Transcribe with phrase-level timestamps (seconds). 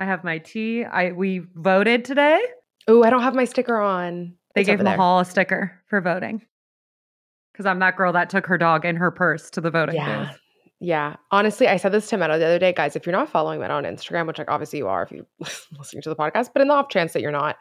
[0.00, 0.84] I have my tea.
[0.84, 2.40] I we voted today.
[2.88, 4.34] Oh, I don't have my sticker on.
[4.54, 4.96] They It's gave over there.
[4.96, 6.42] Mahal a sticker for voting.
[7.52, 10.28] Because I'm that girl that took her dog in her purse to the voting Yeah.
[10.30, 10.40] booth.
[10.80, 11.16] Yeah.
[11.30, 12.96] Honestly, I said this to Meadow the other day, guys.
[12.96, 15.26] If you're not following Meadow on Instagram, which like obviously you are if you're
[15.78, 17.56] listening to the podcast, but in the off chance that you're not,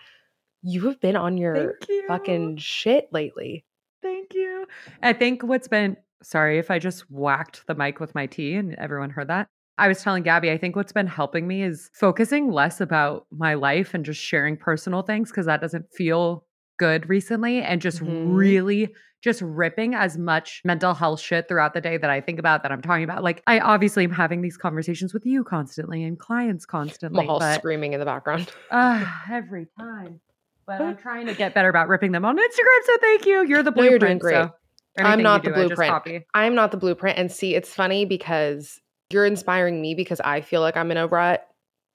[0.61, 2.05] you have been on your you.
[2.07, 3.65] fucking shit lately.
[4.01, 4.65] Thank you.
[5.03, 8.73] I think what's been sorry if I just whacked the mic with my tea and
[8.75, 9.49] everyone heard that.
[9.80, 13.54] I was telling Gabby, I think what's been helping me is focusing less about my
[13.54, 16.46] life and just sharing personal things because that doesn't feel
[16.78, 18.23] good recently and just Mhm.
[18.36, 22.64] really just ripping as much mental health shit throughout the day that I think about
[22.64, 23.21] that I'm talking about.
[23.21, 27.25] Like I obviously am having these conversations with you constantly and clients constantly.
[27.25, 28.50] Mahal but screaming in the background.
[28.71, 30.21] uh, every time.
[30.65, 32.80] But I'm trying to get better about ripping them on Instagram.
[32.86, 33.45] So thank you.
[33.45, 33.92] You're the No, blueprint.
[33.92, 34.34] you're doing great.
[34.36, 34.52] so
[35.00, 36.23] I'm not the do, just blueprint.
[36.34, 37.17] I'm not the blueprint.
[37.20, 38.80] And see, it's funny because
[39.11, 41.45] you're inspiring me because I feel like I'm in a rut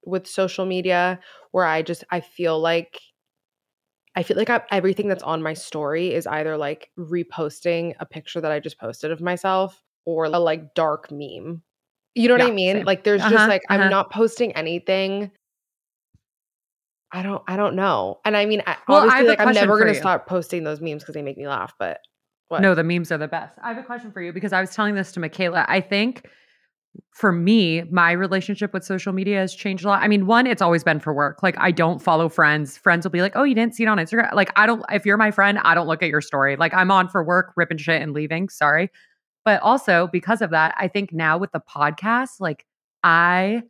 [0.05, 1.19] with social media
[1.51, 2.99] where I just I feel like
[4.15, 8.39] I feel like I, everything that's on my story is either like reposting a picture
[8.41, 11.61] that I just posted of myself or a like dark meme.
[12.13, 12.77] You know what I mean?
[12.77, 12.85] same.
[12.85, 13.83] Like there's just Uh-huh, like uh-huh.
[13.83, 15.31] I'm not posting anything.
[17.11, 18.19] I don't I don't know.
[18.25, 20.63] And I mean I, Well, I obviously a like I'm never going to stop posting
[20.63, 21.99] those memes because they make me laugh, but
[22.47, 22.61] what?
[22.61, 23.57] No, the memes are the best.
[23.61, 25.65] I have a question for you because I was telling this to Michaela.
[25.67, 26.25] I think
[27.11, 30.01] for me, my relationship with social media has changed a lot.
[30.03, 31.41] I mean, one, it's always been for work.
[31.41, 32.77] Like, I don't follow friends.
[32.77, 34.33] Friends will be like, oh, you didn't see it on Instagram.
[34.33, 36.55] Like, I don't, if you're my friend, I don't look at your story.
[36.55, 38.49] Like, I'm on for work, ripping shit and leaving.
[38.49, 38.91] Sorry.
[39.43, 42.65] But also, because of that, I think now with the podcast, like,
[43.03, 43.63] I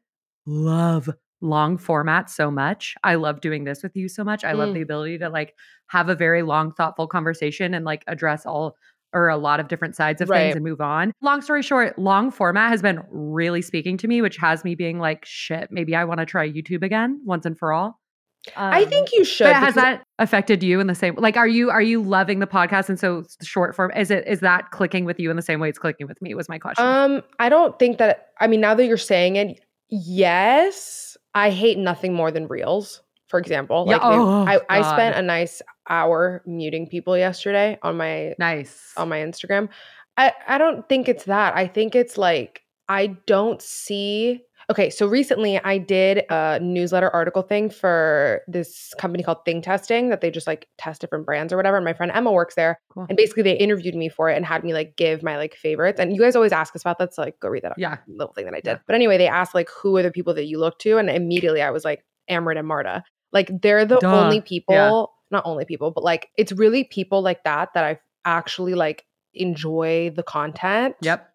[0.46, 1.10] love
[1.42, 2.96] long format so much.
[3.04, 4.44] I love doing this with you so much.
[4.44, 4.74] I love Mm.
[4.76, 5.54] the ability to like
[5.88, 8.78] have a very long, thoughtful conversation and like address all
[9.16, 10.40] or a lot of different sides of Right.
[10.48, 11.12] things and move on.
[11.22, 15.00] Long story short, long format has been really speaking to me, which has me being
[15.00, 18.00] like, shit, maybe I want to try YouTube again once and for all.
[18.56, 19.46] I Um, think you should.
[19.46, 22.46] but has that affected you in the same like are you are you loving the
[22.46, 25.60] podcast and so short form is it is that clicking with you in the same
[25.60, 28.28] way it's clicking with me was my question Um, I don't think that.
[28.40, 29.60] I mean, now that you're saying it,
[29.90, 33.02] yes, I hate nothing more than reels.
[33.28, 37.98] For example, like they- oh, I, I spent a nice hour muting people yesterday on
[37.98, 39.70] my nice on my Instagram.
[40.18, 41.56] I I don't think it's that.
[41.56, 44.42] I think it's like I don't see.
[44.72, 50.10] Okay, so recently I did a newsletter article thing for this company called Thing Testing
[50.10, 51.76] that they just like test different brands or whatever.
[51.78, 53.06] And my friend Emma works there, Cool.
[53.08, 56.00] and basically they interviewed me for it and had me like give my like favorites.
[56.00, 58.34] And you guys always ask us about that, so like go read that yeah little
[58.34, 58.72] thing that I did.
[58.72, 58.78] Yeah.
[58.88, 61.62] But anyway, they asked like who are the people that you look to, and immediately
[61.62, 63.04] I was like Amrit and Marta.
[63.32, 64.24] Like they're the Duh.
[64.24, 65.06] only people, Yeah.
[65.32, 70.12] Not only people, but like it's really people like that that I actually like enjoy
[70.16, 71.32] the content yep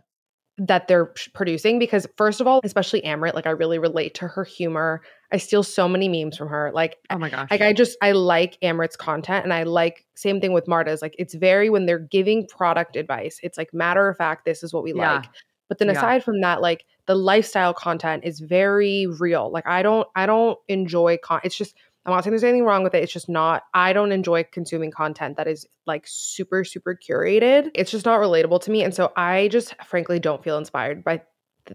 [0.58, 4.44] that they're producing because first of all, especially Amrit, like I really relate to her
[4.44, 5.00] humor.
[5.32, 6.70] I steal so many memes from her.
[6.74, 10.40] Like oh my gosh like I just I like Amrit's content and I like same
[10.40, 11.00] thing with Marta's.
[11.00, 14.72] Like it's very when they're giving product advice, it's like matter of fact, this is
[14.74, 15.14] what we Yeah.
[15.14, 15.30] like.
[15.68, 15.92] But then Yeah.
[15.96, 19.50] aside from that, like the lifestyle content is very real.
[19.50, 21.74] Like I don't I don't enjoy con it's just
[22.06, 23.03] I'm not saying there's anything wrong with it.
[23.03, 27.71] It's just not I don't enjoy consuming content that is like super, super curated.
[27.75, 28.83] It's just not relatable to me.
[28.83, 31.22] And so I just frankly don't feel inspired by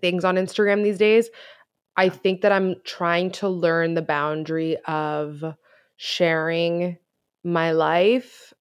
[0.01, 1.29] things on Instagram these days.
[1.97, 5.43] I think that I'm trying to learn the boundary of
[5.97, 6.97] sharing
[7.43, 8.53] my life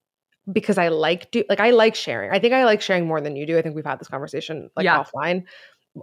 [0.52, 2.30] because I like do like I like sharing.
[2.30, 3.58] I think I like sharing more than you do.
[3.58, 5.02] I think we've had this conversation like Yeah.
[5.02, 5.44] offline.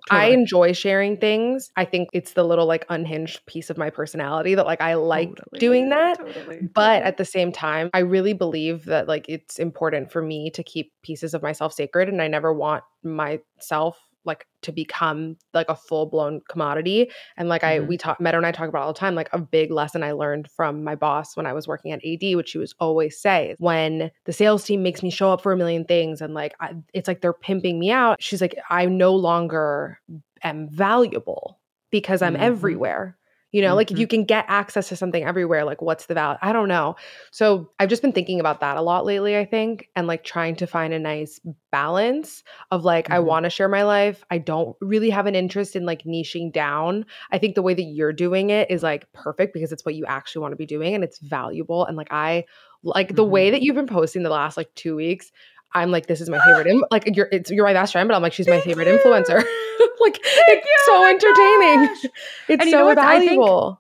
[0.10, 1.70] I enjoy sharing things.
[1.76, 5.32] I think it's the little like unhinged piece of my personality that like I like
[5.38, 6.18] Totally, doing that.
[6.18, 7.04] totally, But totally.
[7.04, 10.94] at the same time, I really believe that like it's important for me to keep
[11.04, 16.42] pieces of myself sacred and I never want myself like to become like a full-blown
[16.50, 17.10] commodity.
[17.38, 17.88] And like I Mhm.
[17.88, 20.12] we talk meta and I talk about all the time, like a big lesson I
[20.12, 23.56] learned from my boss when I was working at AD, which she was always say,
[23.60, 26.74] when the sales team makes me show up for a million things and like I,
[26.94, 28.22] it's like they're pimping me out.
[28.22, 30.00] She's like, I no longer
[30.44, 31.60] am valuable
[31.92, 32.40] because I'm Mhm.
[32.42, 33.18] everywhere.
[33.52, 36.38] You know, like if you can get access to something everywhere, like what's the value?
[36.42, 36.96] I don't know.
[37.32, 40.56] So I've just been thinking about that a lot lately, I think, and like trying
[40.58, 41.40] to find a nice
[41.72, 43.20] balance of like, I Mhm.
[43.20, 44.24] want to share my life.
[44.32, 47.06] I don't really have an interest in like niching down.
[47.32, 50.06] I think the way that you're doing it is like perfect because it's what you
[50.06, 51.86] actually want to be doing and it's valuable.
[51.86, 52.46] And like, I
[52.84, 53.26] like the Mhm.
[53.26, 55.32] way that you've been posting the last like two weeks.
[55.74, 56.68] I'm like, this is my favorite.
[56.72, 59.36] Im- like, you're it's you're my best friend, but I'm like, she's my favorite influencer.
[60.00, 60.78] like, it's you.
[60.86, 61.88] so Oh entertaining.
[61.88, 62.06] gosh.
[62.50, 63.00] It's And you know so?
[63.02, 63.78] I think- valuable.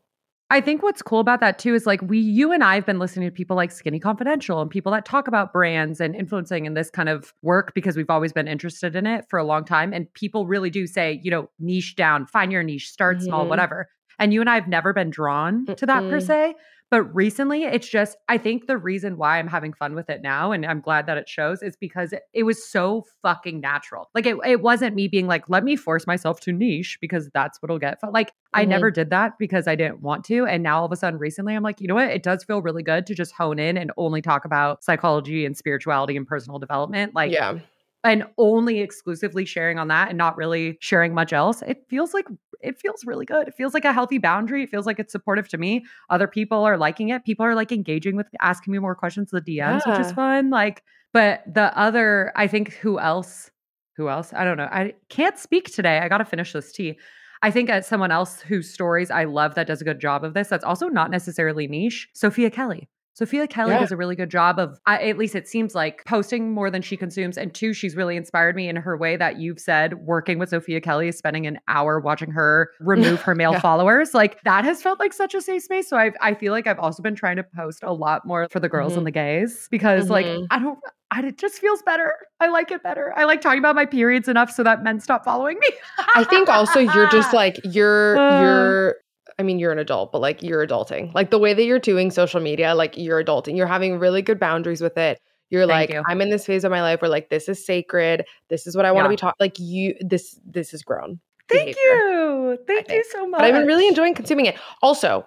[0.53, 2.99] I think what's cool about that too is like we, you and I have been
[2.99, 6.75] listening to people like Skinny Confidential and people that talk about brands and influencing and
[6.75, 9.93] this kind of work because we've always been interested in it for a long time.
[9.93, 13.47] And people really do say, you know, niche down, find your niche, start small, Mhm.
[13.47, 13.87] whatever.
[14.21, 16.25] And you and I have never been drawn to that per Mm-mm.
[16.25, 16.55] se.
[16.89, 20.51] But recently, it's just, I think the reason why I'm having fun with it now,
[20.51, 24.09] and I'm glad that it shows, is because it, it was so fucking natural.
[24.13, 27.61] Like, it, it wasn't me being like, let me force myself to niche because that's
[27.61, 28.01] what'll get.
[28.01, 28.11] fun.
[28.11, 28.67] Like, I Mhm.
[28.67, 30.45] never did that because I didn't want to.
[30.45, 32.09] And now all of a sudden, recently, I'm like, you know what?
[32.11, 35.55] It does feel really good to just hone in and only talk about psychology and
[35.55, 37.15] spirituality and personal development.
[37.15, 37.57] Like, yeah.
[38.03, 42.25] And only exclusively sharing on that and not really sharing much else it feels like
[42.63, 43.47] it feels really good.
[43.47, 44.61] It feels like a healthy boundary.
[44.61, 45.83] It feels like it's supportive to me.
[46.11, 47.25] Other people are liking it.
[47.25, 50.83] People are like engaging with asking me more questions the dms which is fun like
[51.11, 53.49] but the other i think who else
[53.97, 54.33] who else?
[54.33, 54.69] I don't know.
[54.71, 55.99] I can't speak today.
[55.99, 56.97] I gotta finish this tea.
[57.43, 60.33] I think as someone else whose stories I love that does a good job of
[60.33, 62.87] this, that's also not necessarily niche, Sophia Kelly.
[63.13, 63.79] Sophia Kelly Yeah.
[63.81, 66.81] does a really good job of, I at least it seems like, posting more than
[66.81, 67.37] she consumes.
[67.37, 70.79] And two, she's really inspired me in her way that you've said working with Sophia
[70.81, 73.59] Kelly is spending an hour watching her remove her male Yeah.
[73.59, 74.13] followers.
[74.13, 75.89] Like that has felt like such a safe space.
[75.89, 78.59] So I, I feel like I've also been trying to post a lot more for
[78.59, 78.97] the girls Mhm.
[78.99, 80.47] and the gays because, like, Mhm.
[80.49, 80.79] I don't,
[81.13, 82.13] I, it just feels better.
[82.39, 83.13] I like it better.
[83.17, 85.67] I like talking about my periods enough so that men stop following me.
[86.15, 88.41] I think also you're just like you're Uh.
[88.41, 88.95] you're
[89.41, 91.13] I mean you're an adult, but like you're adulting.
[91.13, 93.57] Like the way that you're doing social media, like you're adulting.
[93.57, 95.19] You're having really good boundaries with it.
[95.49, 96.03] You're Thank like, you.
[96.07, 98.23] I'm in this phase of my life where like this is sacred.
[98.49, 99.13] This is what I want to Yeah.
[99.13, 99.35] be taught.
[99.39, 101.19] Like you this this is grown.
[101.49, 101.81] Thank behavior.
[101.97, 102.57] you.
[102.67, 103.39] Thank you so much.
[103.39, 104.55] But I've been really enjoying consuming it.
[104.81, 105.25] Also,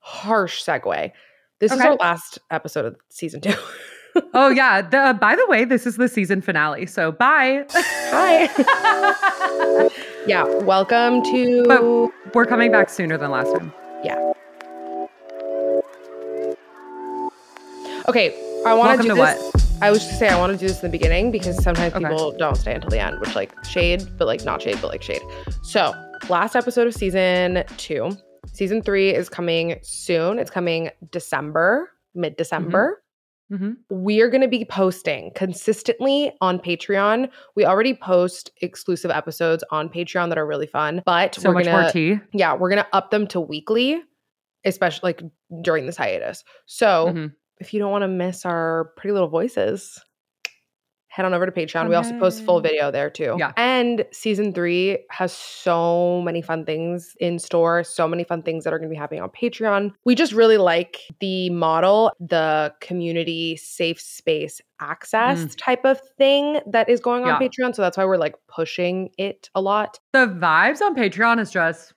[0.00, 1.10] harsh segue.
[1.58, 3.54] This is our last episode of season two.
[4.34, 4.82] Oh yeah.
[4.82, 6.86] The, by the way, this is the season finale.
[6.86, 7.64] So bye.
[7.72, 8.48] Hi.
[10.28, 10.44] yeah.
[10.44, 13.72] Welcome to But- We're coming back sooner than last time.
[14.04, 14.32] Yeah.
[18.08, 18.34] Okay.
[18.66, 19.52] I want to do this.
[19.80, 22.04] I was just say I want to do this in the beginning because sometimes Okay.
[22.04, 25.02] people don't stay until the end, which like shade, but like not shade, but like
[25.02, 25.22] shade.
[25.62, 25.92] So
[26.28, 28.10] last episode of season two.
[28.52, 30.38] Season three is coming soon.
[30.40, 32.94] It's coming December, mid December.
[32.94, 33.07] Mm-hmm.
[33.50, 37.30] Hmm we are going to be posting consistently on Patreon.
[37.56, 41.64] We already post exclusive episodes on Patreon that are really fun, but So we're much
[41.66, 42.20] gonna, more tea.
[42.32, 44.02] yeah, we're gonna up them to weekly,
[44.64, 45.22] especially like
[45.62, 46.44] during this hiatus.
[46.66, 47.34] So Mhm.
[47.58, 49.98] if you don't want to miss our pretty little voices,
[51.18, 51.88] head on over to Patreon.
[51.88, 53.34] We also post full video there too.
[53.38, 53.52] Yeah.
[53.56, 58.72] And season three has so many fun things in store, so many fun things that
[58.72, 59.92] are going to be happening on Patreon.
[60.04, 66.88] We just really like the model, the community safe space access type of thing that
[66.88, 67.40] is going on Mm.
[67.40, 67.48] Yeah.
[67.48, 67.74] Patreon.
[67.74, 69.98] So that's why we're like pushing it a lot.
[70.12, 71.94] The vibes on Patreon is just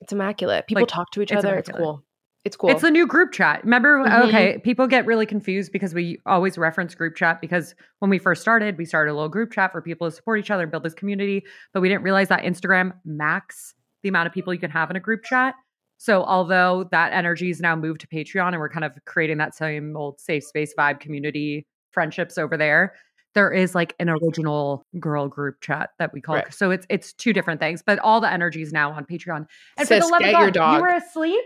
[0.00, 0.66] It's immaculate.
[0.66, 1.54] People Like, talk to each it's other.
[1.54, 2.02] It's cool.
[2.44, 2.70] It's cool.
[2.70, 3.64] It's the new group chat.
[3.64, 4.04] Remember?
[4.04, 4.28] Mhm.
[4.28, 8.42] Okay, people get really confused because we always reference group chat because when we first
[8.42, 10.82] started, we started a little group chat for people to support each other and build
[10.82, 11.42] this community.
[11.72, 14.96] But we didn't realize that Instagram max the amount of people you can have in
[14.96, 15.54] a group chat.
[15.96, 19.54] So although that energy is now moved to Patreon and we're kind of creating that
[19.54, 22.94] same old safe space vibe community friendships over there,
[23.34, 26.36] there is like an original girl group chat that we call.
[26.36, 26.52] Right.
[26.52, 29.46] So it's it's two different things, but all the energy is now on Patreon.
[29.78, 30.76] And Sis, for the love of God, your dog.
[30.76, 31.42] you were asleep.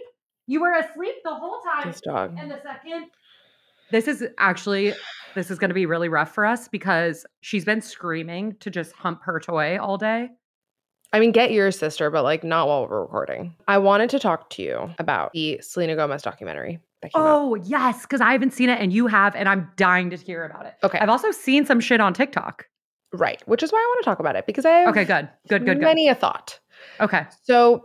[0.49, 1.87] You were asleep the whole time.
[1.89, 2.35] this dog.
[2.39, 3.07] And the second,
[3.93, 4.95] this is actually
[5.35, 8.93] this is going to be really rough for us because she's been screaming to just
[8.93, 10.31] hump her toy all day.
[11.13, 13.55] I mean, get your sister, but like not while we're recording.
[13.69, 17.29] I wanted to talk to you about the Selena Gomez documentary that came out.
[17.29, 20.45] Oh yes, because I haven't seen it and you have, and I'm dying to hear
[20.45, 20.75] about it.
[20.83, 20.99] Okay.
[20.99, 22.67] I've also seen some shit on TikTok.
[23.13, 23.43] Right.
[23.47, 25.65] Which is why I want to talk about it because I have Okay, good, good,
[25.65, 25.85] good, good.
[25.85, 26.59] many a thought.
[27.01, 27.85] Okay, So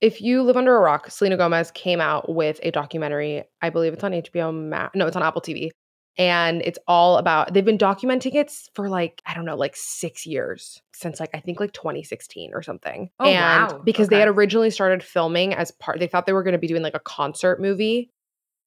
[0.00, 3.44] if you live under a rock, Selena Gomez came out with a documentary.
[3.62, 4.94] I believe it's on HBO Max.
[4.94, 5.70] No, it's on Apple TV.
[6.16, 10.26] And it's all about they've been documenting it for like, I don't know, like six
[10.26, 13.10] years since like I think like 2016 or something.
[13.20, 13.78] Oh, and wow.
[13.84, 16.66] because they had originally started filming as part, they thought they were going to be
[16.66, 18.10] doing like a concert movie.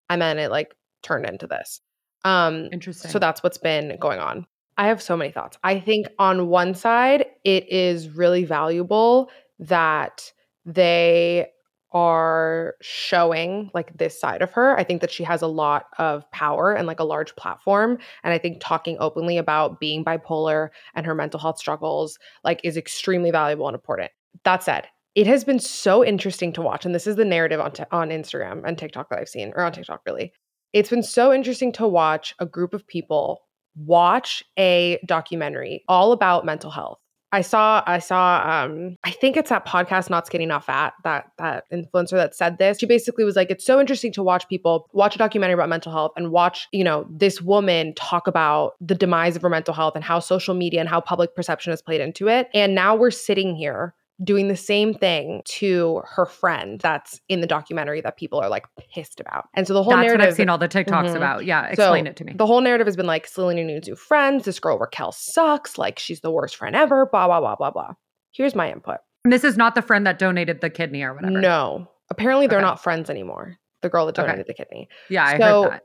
[0.09, 0.73] And then it like
[1.03, 1.81] turned into this.
[2.23, 3.11] Um, interesting.
[3.11, 4.45] so that's what's been going on.
[4.77, 5.57] I have so many thoughts.
[5.63, 10.31] I think on one side, it is really valuable that
[10.65, 11.48] they
[11.94, 14.77] are showing like this side of her.
[14.77, 17.98] I think that she has a lot of power and like a large platform.
[18.24, 22.77] And I think talking openly about being bipolar and her mental health struggles like is
[22.77, 24.12] extremely valuable and important.
[24.46, 26.86] That said, it has been so interesting to watch.
[26.86, 29.63] And this is the narrative on, t- on Instagram and TikTok that I've seen, or
[29.63, 30.32] on TikTok really.
[30.72, 33.41] It's been so interesting to watch a group of people
[33.75, 37.00] watch a documentary all about mental health.
[37.31, 41.31] I saw I saw um I think it's that podcast Not Skinny Not Fat that
[41.38, 42.79] that influencer that said this.
[42.79, 45.91] She basically was like it's so interesting to watch people watch a documentary about mental
[45.91, 49.95] health and watch, you know, this woman talk about the demise of her mental health
[49.95, 52.50] and how social media and how public perception has played into it.
[52.53, 53.93] And now we're sitting here
[54.24, 58.66] doing the same thing to her friend that's in the documentary that people are like
[58.94, 59.46] pissed about.
[59.56, 61.16] And so the whole That's narrative what I've seen all the TikToks Mhm.
[61.16, 61.46] about.
[61.46, 62.34] Yeah, So, explain it to me.
[62.36, 64.46] The whole narrative has been like Selena needs new friends.
[64.46, 65.78] This girl Raquel sucks.
[65.78, 67.06] Like she's the worst friend ever.
[67.08, 67.94] Blah blah blah blah blah.
[68.32, 68.98] Here's my input.
[69.24, 71.40] this is not the friend that donated the kidney or whatever.
[71.40, 72.66] No, apparently they're Okay.
[72.68, 73.58] not friends anymore.
[73.82, 74.25] The girl that Okay.
[74.28, 74.88] donated the kidney.
[75.10, 75.84] Yeah, I So- heard that.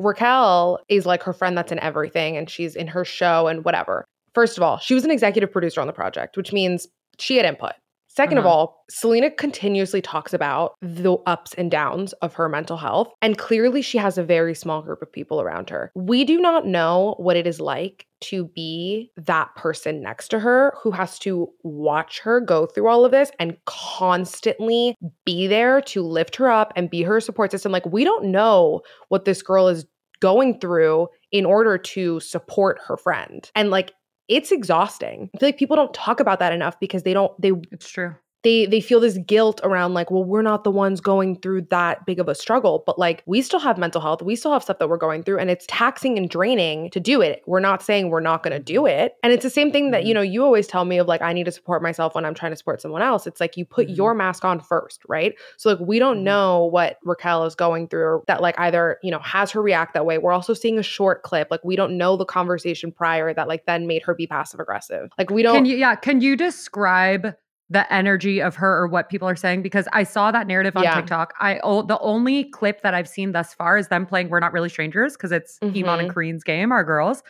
[0.00, 4.04] Raquel is like her friend that's in everything, and she's in her show and whatever.
[4.34, 6.86] First of all, she was an executive producer on the project, which means
[7.18, 7.72] she had input.
[8.16, 8.48] 2nd of Uh-huh.
[8.48, 13.12] all, Selena continuously talks about the ups and downs of her mental health.
[13.22, 15.92] And clearly, she has a very small group of people around her.
[15.94, 20.74] We do not know what it is like to be that person next to her
[20.82, 26.02] who has to watch her go through all of this and constantly be there to
[26.02, 27.70] lift her up and be her support system.
[27.70, 29.86] Like, we don't know what this girl is
[30.20, 33.48] going through in order to support her friend.
[33.54, 33.92] And like,
[34.28, 35.30] it's exhausting.
[35.34, 38.14] I feel like people don't talk about that enough because they don't, they It's true.
[38.44, 42.04] They they feel this guilt around like well we're not the ones going through that
[42.06, 44.78] big of a struggle but like we still have mental health we still have stuff
[44.78, 47.42] that we're going through and it's taxing and draining to do it.
[47.46, 49.00] We're not saying we're not going to do mm-hmm.
[49.00, 50.14] it and it's the same thing that you mm-hmm.
[50.16, 52.52] know you always tell me of like i need to support myself when i'm trying
[52.52, 53.26] to support someone else.
[53.26, 53.96] It's like you put Mhm.
[53.96, 55.34] your mask on first right?
[55.56, 56.24] So like we don't mm-hmm.
[56.24, 60.06] know what raquel is going through that like either you know has her react that
[60.06, 60.18] way.
[60.18, 63.66] We're also seeing a short clip like we don't know the conversation prior that like
[63.66, 67.34] then made her be passive aggressive like we don't Can you yeah, can you describe
[67.70, 70.84] the energy of her or what people are saying because I saw that narrative on
[70.84, 70.94] Yeah.
[70.94, 71.34] TikTok.
[71.38, 74.52] I oh, the only clip that I've seen thus far is them playing We're Not
[74.54, 76.00] Really Strangers because it's Iman Mm-hmm.
[76.00, 77.22] and Koreen's game, our girls.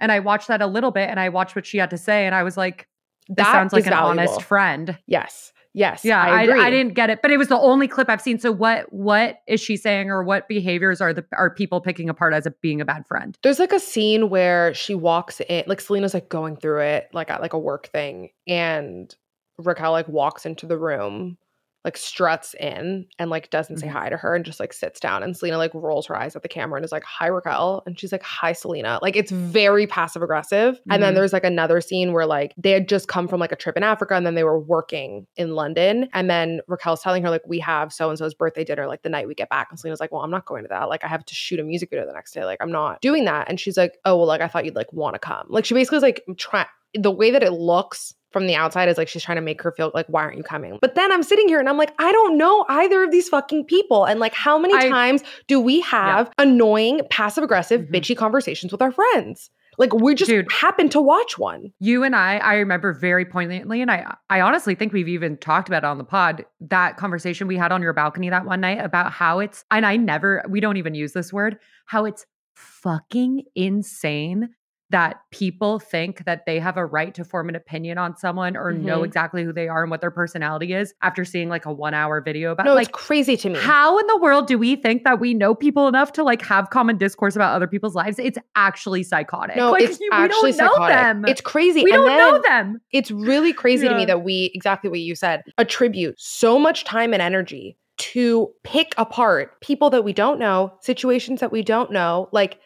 [0.00, 2.26] And I watched that a little bit and I watched what she had to say
[2.26, 2.88] and I was like,
[3.28, 4.10] this that sounds like an valuable.
[4.20, 4.98] honest friend.
[5.06, 6.58] yes yes Yeah, I, I.
[6.66, 8.38] I, didn't get it, but it was the only clip I've seen.
[8.40, 12.32] So what what is she saying, or what behaviors are the are people picking apart
[12.32, 13.36] as a, being a bad friend?
[13.42, 17.30] There's like a scene where she walks in, like Selena's like going through it, like
[17.30, 19.14] at like a work thing, and
[19.58, 21.36] Raquel like walks into the room,
[21.84, 23.92] like struts in and like doesn't say Mhm.
[23.92, 25.22] hi to her and just like sits down.
[25.22, 27.98] And Selena like rolls her eyes at the camera and is like, "Hi, Raquel," and
[27.98, 30.80] she's like, "Hi, Selena." Like it's very passive aggressive.
[30.90, 31.16] And then Mhm.
[31.16, 33.84] there's like another scene where like they had just come from like a trip in
[33.84, 37.60] Africa and then they were working in London, and then Raquel's telling her like, "We
[37.60, 40.10] have so and so's birthday dinner like the night we get back," and Selena's like,
[40.12, 40.88] "Well, I'm not going to that.
[40.88, 42.44] Like I have to shoot a music video the next day.
[42.44, 44.92] Like I'm not doing that." And she's like, "Oh, well, like I thought you'd like
[44.92, 48.46] want to come." Like she basically is like trying the way that it looks from
[48.46, 50.78] the outside is like she's trying to make her feel like why aren't you coming
[50.80, 53.64] but then i'm sitting here and i'm like i don't know either of these fucking
[53.64, 57.90] people and like how many I- times do we have annoying passive aggressive Mhm.
[57.94, 60.50] bitchy conversations with our friends like we just Dude.
[60.50, 64.74] happen to watch one You and I, I remember very poignantly, and I, I honestly
[64.74, 66.44] think we've even talked about it on the pod.
[66.60, 69.96] That conversation we had on your balcony that one night about how it's, and I
[69.96, 74.50] never, we don't even use this word, how it's fucking insane
[74.90, 78.72] that people think that they have a right to form an opinion on someone or
[78.72, 79.04] know Mhm.
[79.04, 82.22] exactly who they are and what their personality is after seeing like a one hour
[82.22, 85.04] video about no like it's crazy to me how in the world do we think
[85.04, 88.18] that we know people enough to like have common discourse about other people's lives?
[88.18, 89.56] It's actually psychotic.
[89.56, 91.24] no like, it's you- actually we don't psychotic know them.
[91.26, 92.80] it's crazy we and don't know them.
[92.90, 97.12] it's really crazy to me that we exactly what you said attribute so much time
[97.12, 102.28] and energy to pick apart people that we don't know situations that we don't know
[102.32, 102.58] like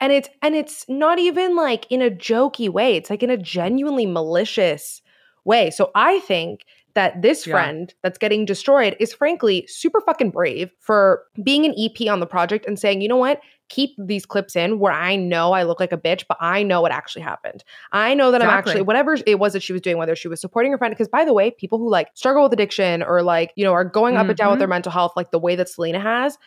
[0.00, 3.36] and it's and it's not even like in a jokey way it's like in a
[3.36, 5.02] genuinely malicious
[5.44, 6.64] way so i think
[6.94, 7.52] that this Yeah.
[7.52, 12.26] friend that's getting destroyed is frankly super fucking brave for being an ep on the
[12.26, 15.78] project and saying you know what keep these clips in where i know i look
[15.78, 17.62] like a bitch but i know what actually happened
[17.92, 20.40] I know that I'm actually whatever it was that she was doing, whether she was
[20.40, 20.92] supporting her friend.
[20.92, 23.84] Because by the way, people who like struggle with addiction or like you know are
[23.84, 24.58] going up and down with Mhm.
[24.58, 26.38] their mental health, like the way that Selena has,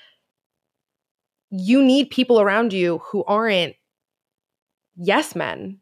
[1.52, 3.76] you need people around you who aren't
[4.96, 5.81] yes men.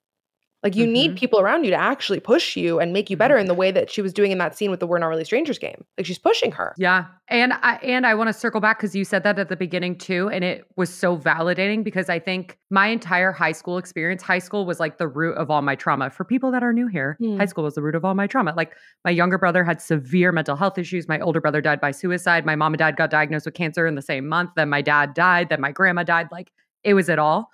[0.61, 1.17] Like you need Mhm.
[1.17, 3.89] people around you to actually push you and make you better in the way that
[3.89, 5.85] she was doing in that scene with the "We're Not Really Strangers" game.
[5.97, 6.73] Like she's pushing her.
[6.77, 7.05] Yeah.
[7.29, 9.97] And I and I want to circle back because you said that at the beginning
[9.97, 10.29] too.
[10.29, 14.65] And it was so validating because I think my entire high school experience, high school
[14.65, 16.09] was like the root of all my trauma.
[16.09, 17.37] For people that are new here, Hmm.
[17.37, 18.53] high school was the root of all my trauma.
[18.57, 18.75] Like
[19.05, 21.07] my younger brother had severe mental health issues.
[21.07, 22.45] My older brother died by suicide.
[22.45, 24.49] My mom and dad got diagnosed with cancer in the same month.
[24.57, 25.47] Then my dad died.
[25.47, 26.27] Then my grandma died.
[26.33, 26.51] Like
[26.83, 27.49] it was it all.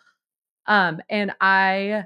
[0.65, 2.05] Um, and I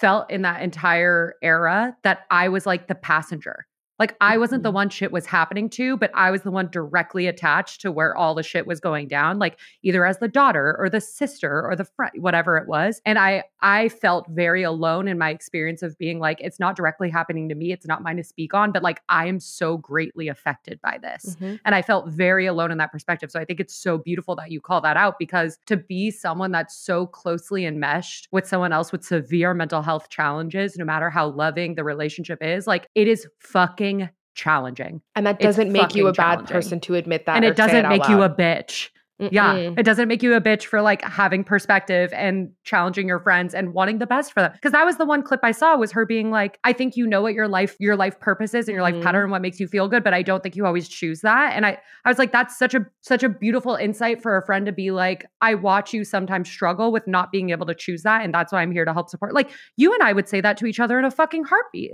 [0.00, 3.66] felt in that entire era that I was like the passenger.
[4.00, 4.74] Like I wasn't the Mhm.
[4.74, 8.34] one shit was happening to, but I was the one directly attached to where all
[8.34, 11.84] the shit was going down, like either as the daughter or the sister or the
[11.84, 13.02] friend, whatever it was.
[13.04, 17.10] And I I felt very alone in my experience of being like, it's not directly
[17.10, 17.72] happening to me.
[17.72, 21.36] It's not mine to speak on, but like I am so greatly affected by this.
[21.38, 21.60] Mhm.
[21.66, 23.30] And I felt very alone in that perspective.
[23.30, 26.52] So I think it's so beautiful that you call that out because to be someone
[26.52, 31.26] that's so closely enmeshed with someone else with severe mental health challenges, no matter how
[31.26, 33.89] loving the relationship is, like it is fucking
[34.34, 35.02] challenging.
[35.16, 37.36] And that doesn't make you a bad person to admit that.
[37.36, 38.88] and it doesn't out make you a bitch.
[39.30, 39.54] Yeah.
[39.54, 39.78] Mm-mm.
[39.78, 43.74] It doesn't make you a bitch for like having perspective and challenging your friends and
[43.74, 44.52] wanting the best for them.
[44.62, 47.06] Cause that was the one clip I saw was her being like, I think you
[47.06, 48.94] know what your life, your life purpose is and your Mhm.
[48.94, 51.20] life pattern and what makes you feel good, but I don't think you always choose
[51.20, 51.52] that.
[51.54, 54.64] And I I was like, that's such a such a beautiful insight for a friend
[54.64, 58.24] to be like, I watch you sometimes struggle with not being able to choose that.
[58.24, 59.34] And that's why I'm here to help support.
[59.34, 61.92] Like you and I would say that to each other in a fucking heartbeat.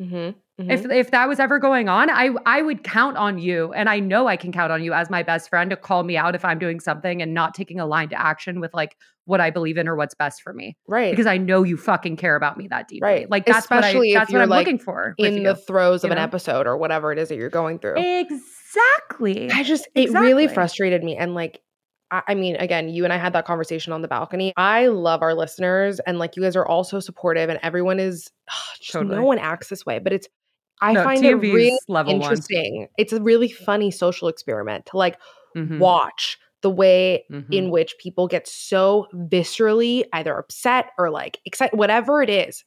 [0.00, 0.34] Mhm.
[0.60, 0.70] Mhm.
[0.72, 0.94] If Mhm.
[0.94, 4.26] if that was ever going on, I I would count on you, and I know
[4.26, 6.58] I can count on you as my best friend to call me out if I'm
[6.58, 9.88] doing something and not taking a line to action with like what I believe in
[9.88, 11.10] or what's best for me, right.
[11.12, 13.06] because I know you fucking care about me that deeply.
[13.08, 13.30] Right.
[13.30, 15.42] Like that's Especially what I that's what you're, I'm like, looking for in you.
[15.44, 17.94] the throes of you an episode or whatever it is that you're going through.
[17.96, 19.50] exactly.
[19.50, 21.60] I just it really frustrated me and like
[22.10, 24.52] I, mean again you and I had that conversation on the balcony.
[24.56, 28.30] I love our listeners and like you guys are all so supportive and everyone is
[28.80, 29.16] just Totally.
[29.16, 30.28] no one acts this way but it's
[30.80, 32.22] I No, find it really level one.
[32.22, 32.88] interesting.
[32.98, 35.18] It's a really funny social experiment to like
[35.56, 37.46] Mhm, watch the way mhm.
[37.52, 42.64] in which people get so viscerally either upset or like excited whatever it is.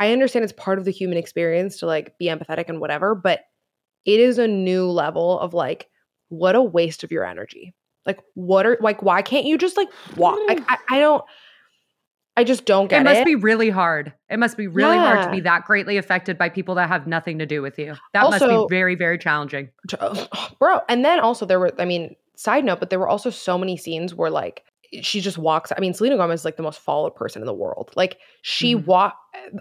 [0.00, 3.40] I understand it's part of the human experience to like be empathetic and whatever, but
[4.04, 5.88] it is a new level of like
[6.28, 7.72] what a waste of your energy.
[8.06, 10.38] Like what are like why can't you just like walk?
[10.48, 11.22] Like I, I don't
[12.36, 13.12] I just don't get it it.
[13.12, 14.12] must be really hard.
[14.30, 17.38] It must be really hard to be that greatly affected by people that have nothing
[17.40, 17.94] to do with you.
[18.14, 19.68] That must be very, very challenging.
[20.58, 23.58] bro and then also there were i mean side note but there were also so
[23.58, 24.64] many scenes where like
[25.02, 27.52] she just walks i mean selena gomez is like the most followed person in the
[27.54, 28.86] world like she Mhm.
[28.86, 29.16] walk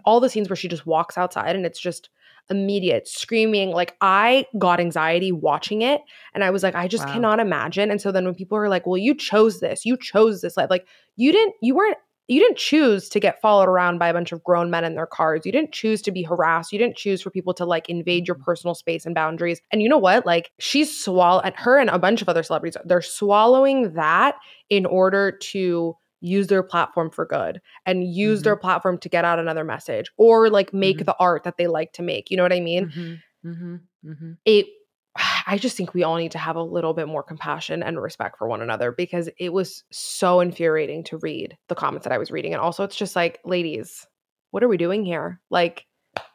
[0.06, 2.10] all the scenes where she just walks outside and it's just
[2.50, 6.02] immediate screaming like i got anxiety watching it
[6.34, 7.14] and i was like i just Wow.
[7.14, 10.42] cannot imagine and so then when people are like well you chose this you chose
[10.42, 11.98] this life like you didn't you weren't
[12.32, 15.06] you didn't choose to get followed around by a bunch of grown men in their
[15.06, 15.42] cars.
[15.46, 16.72] You didn't choose to be harassed.
[16.72, 18.44] You didn't choose for people to like invade your mm.
[18.44, 19.62] personal space and boundaries.
[19.70, 20.26] And you know what?
[20.26, 24.38] Like she's swallow and her and a bunch of other celebrities, they're swallowing that
[24.70, 29.40] in order to use their platform for good and use their platform to get out
[29.40, 31.06] another message or like make Mhm.
[31.06, 32.30] the art that they like to make.
[32.32, 32.90] You know what I mean?
[32.90, 34.38] Mhm, mhm, mhm.
[34.46, 34.68] it
[35.48, 38.38] I just think we all need to have a little bit more compassion and respect
[38.38, 42.32] for one another because it was so infuriating to read the comments that I was
[42.32, 42.54] reading.
[42.54, 44.08] And also it's just like, ladies,
[44.52, 45.42] what are we doing here?
[45.50, 45.86] Like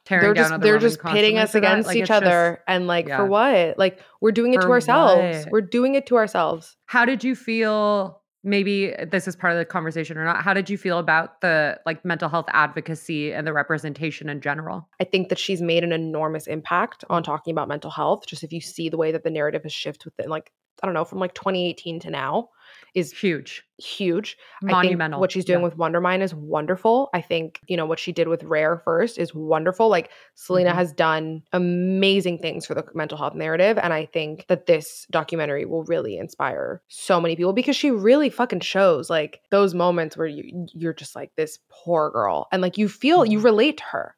[0.08, 3.18] they're just they're just pitting us against Like, each it's just- other and like yeah.
[3.18, 3.78] for what?
[3.78, 5.44] Like we're doing it to ourselves.
[5.44, 5.52] what?
[5.52, 6.76] We're doing it to ourselves.
[6.86, 8.20] How did you feel?
[8.46, 10.40] Maybe this is part of the conversation or not.
[10.40, 14.88] How did you feel about the like mental health advocacy and the representation in general?
[15.00, 18.24] I think that she's made an enormous impact on talking about mental health.
[18.28, 20.94] Just if you see the way that the narrative has shifted within like I don't
[20.94, 22.50] know, from like 2018 to now
[22.96, 24.36] is Huge, huge.
[24.62, 25.18] monumental.
[25.18, 25.64] I think what she's doing Yeah.
[25.66, 27.10] with Wondermind is wonderful.
[27.14, 29.88] I think, you know, what she did with Rare first is wonderful.
[29.88, 30.74] Like Selena Mhm.
[30.76, 33.78] has done amazing things for the mental health narrative.
[33.78, 38.30] And I think that this documentary will really inspire so many people because she really
[38.30, 42.48] fucking shows like those moments where you you're just like this poor girl.
[42.50, 43.44] And like you feel you Mhm.
[43.44, 44.15] relate to her.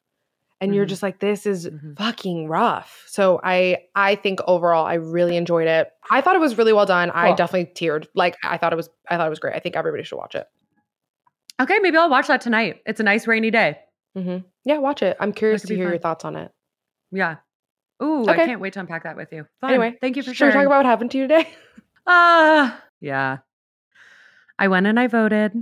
[0.61, 0.89] And you're Mhm.
[0.89, 1.97] just like, this is Mhm.
[1.97, 3.03] fucking rough.
[3.07, 5.89] So I I think overall I really enjoyed it.
[6.11, 7.11] I thought it was really well done.
[7.11, 8.07] I definitely teared.
[8.13, 9.55] Like I thought it was I thought it was great.
[9.55, 10.47] I think everybody should watch it.
[11.61, 12.81] Okay, maybe I'll watch that tonight.
[12.85, 13.79] It's a nice rainy day.
[14.15, 15.15] hmm Yeah, watch it.
[15.19, 16.51] I'm curious to hear your thoughts on it.
[17.11, 17.37] Yeah.
[18.01, 19.45] Ooh, I can't wait to unpack that with you.
[19.61, 19.69] Fun.
[19.71, 20.51] Anyway, thank you for sharing.
[20.53, 21.49] Should we talk about what happened to you today?
[22.07, 23.39] Ah, yeah.
[24.57, 25.53] I went and I voted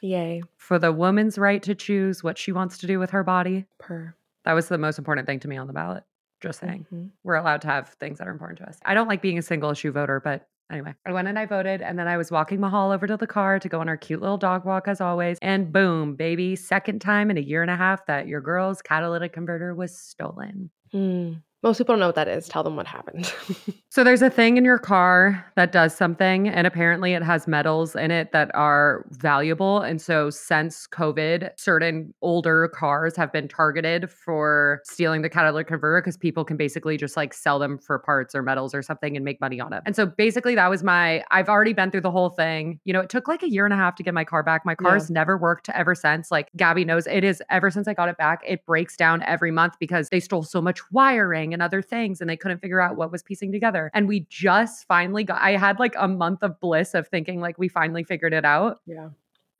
[0.00, 0.42] Yay.
[0.56, 3.66] for the woman's right to choose what she wants to do with her body.
[3.78, 4.14] Per.
[4.48, 6.04] That was the most important thing to me on the ballot.
[6.40, 6.86] Just saying.
[6.90, 7.10] Mhm.
[7.22, 8.80] We're allowed to have things that are important to us.
[8.82, 11.82] I don't like being a single issue voter, but anyway, I went and I voted.
[11.82, 14.22] And then I was walking Mahal over to the car to go on our cute
[14.22, 15.36] little dog walk as always.
[15.42, 19.34] And boom, baby, second time in a year and a half that your girl's catalytic
[19.34, 20.70] converter was stolen.
[20.94, 21.42] Mm.
[21.62, 22.48] Most people don't know what that is.
[22.48, 23.32] Tell them what happened.
[23.90, 27.96] So there's a thing in your car that does something, and apparently it has metals
[27.96, 29.80] in it that are valuable.
[29.80, 36.02] And so since COVID, certain older cars have been targeted for stealing the catalytic converter
[36.02, 39.24] because people can basically just like sell them for parts or metals or something and
[39.24, 39.82] make money on it.
[39.86, 42.78] And so basically that was my I've already been through the whole thing.
[42.84, 44.66] You know, it took like a year and a half to get my car back.
[44.66, 46.30] My car's never worked ever since.
[46.30, 49.50] Like Gabby knows it is ever since I got it back, it breaks down every
[49.50, 52.96] month because they stole so much wiring and other things and they couldn't figure out
[52.96, 53.90] what was piecing together.
[53.94, 57.58] And we just finally got, I had like a month of bliss of thinking like
[57.58, 59.08] we finally figured it out yeah.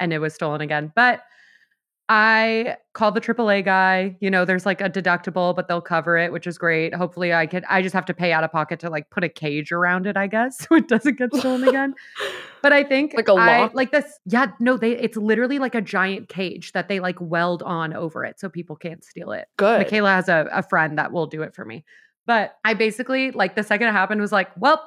[0.01, 0.93] and it was stolen again.
[0.95, 1.23] But
[2.11, 4.17] I called the AAA guy.
[4.21, 6.95] You know, there's like a deductible, but they'll cover it, which is great.
[6.95, 7.65] Hopefully, I could.
[7.69, 10.17] I just have to pay out of pocket to like put a cage around it,
[10.17, 11.95] I guess, so it doesn't get stolen again.
[12.61, 13.73] But I think Like a lock?
[13.75, 14.19] like this.
[14.27, 14.91] Yeah, no, they.
[14.91, 18.75] It's literally like a giant cage that they like weld on over it, so people
[18.75, 19.47] can't steal it.
[19.59, 19.79] Good.
[19.79, 21.85] Michaela has a, a friend that will do it for me.
[22.27, 24.83] But I basically like the second it happened was like, well,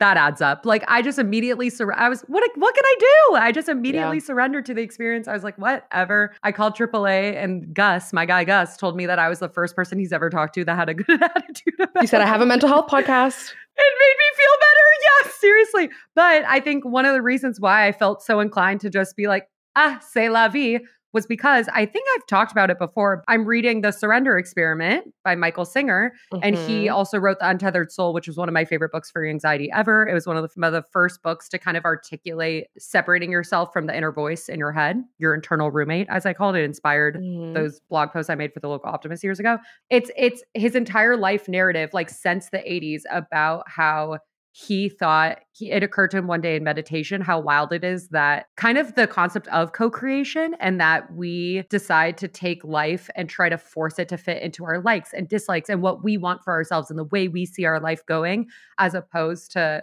[0.00, 0.66] that adds up.
[0.66, 3.36] Like I just immediately sur- I was what what can I do?
[3.36, 5.28] I just immediately surrendered to the experience.
[5.28, 6.34] I was like, whatever.
[6.42, 9.76] I called AAA and Gus, my guy Gus, told me that I was the first
[9.76, 12.40] person he's ever talked to that had a good attitude about You said I have
[12.40, 13.52] a mental health podcast.
[13.76, 15.24] It made me feel better.
[15.24, 15.90] Yes, seriously.
[16.14, 19.26] But I think one of the reasons why I felt so inclined to just be
[19.26, 20.80] like, ah, c'est la vie
[21.14, 23.22] was because I think I've talked about it before.
[23.28, 26.92] I'm reading The Surrender Experiment by Michael Singer, and he Mhm.
[26.92, 30.06] also wrote The Untethered Soul, which was one of my favorite books for anxiety ever.
[30.06, 33.30] It was one of the, one of the first books to kind of articulate separating
[33.30, 36.64] yourself from the inner voice in your head, your internal roommate, as I called it,
[36.64, 37.54] inspired Mhm.
[37.54, 39.58] those blog posts I made for the local optimist years ago.
[39.90, 44.18] It's it's his entire life narrative, like since the 80s, about how
[44.56, 48.08] he thought he, it occurred to him one day in meditation how wild it is
[48.10, 53.28] that kind of the concept of co-creation and that we decide to take life and
[53.28, 56.40] try to force it to fit into our likes and dislikes and what we want
[56.44, 58.46] for ourselves and the way we see our life going
[58.78, 59.82] as opposed to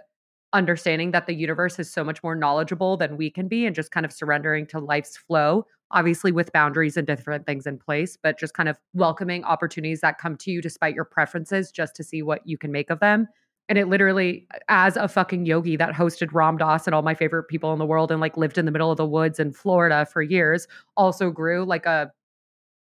[0.54, 3.90] understanding that the universe is so much more knowledgeable than we can be and just
[3.90, 8.38] kind of surrendering to life's flow obviously with boundaries and different things in place but
[8.38, 12.22] just kind of welcoming opportunities that come to you despite your preferences just to see
[12.22, 13.28] what you can make of them
[13.68, 17.44] and it literally as a fucking yogi that hosted ram dass and all my favorite
[17.44, 20.06] people in the world and like lived in the middle of the woods in florida
[20.06, 22.10] for years also grew like a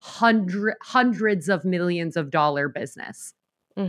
[0.01, 3.35] hundred hundreds of millions of dollar business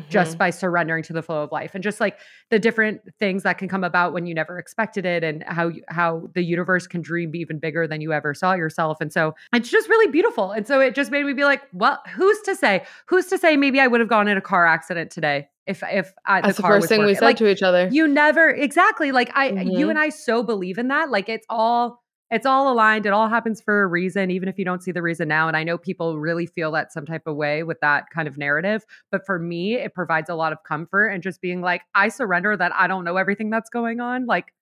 [0.09, 0.37] just Mhm.
[0.39, 2.19] by surrendering to the flow of life and just like
[2.49, 6.29] the different things that can come about when you never expected it and how how
[6.33, 9.87] the universe can dream even bigger than you ever saw yourself and so it's just
[9.87, 13.27] really beautiful and so it just made me be like well who's to say who's
[13.27, 16.41] to say maybe i would have gone in a car accident today if if I,
[16.41, 17.87] That's the, car first was thing we said like to each other.
[17.91, 19.91] you never exactly like i you Mhm.
[19.91, 23.61] and i so believe in that like it's all it's all aligned it all happens
[23.61, 26.19] for a reason even if you don't see the reason now and i know people
[26.19, 29.75] really feel that some type of way with that kind of narrative but for me
[29.75, 33.03] it provides a lot of comfort and just being like i surrender that i don't
[33.05, 34.53] know everything that's going on like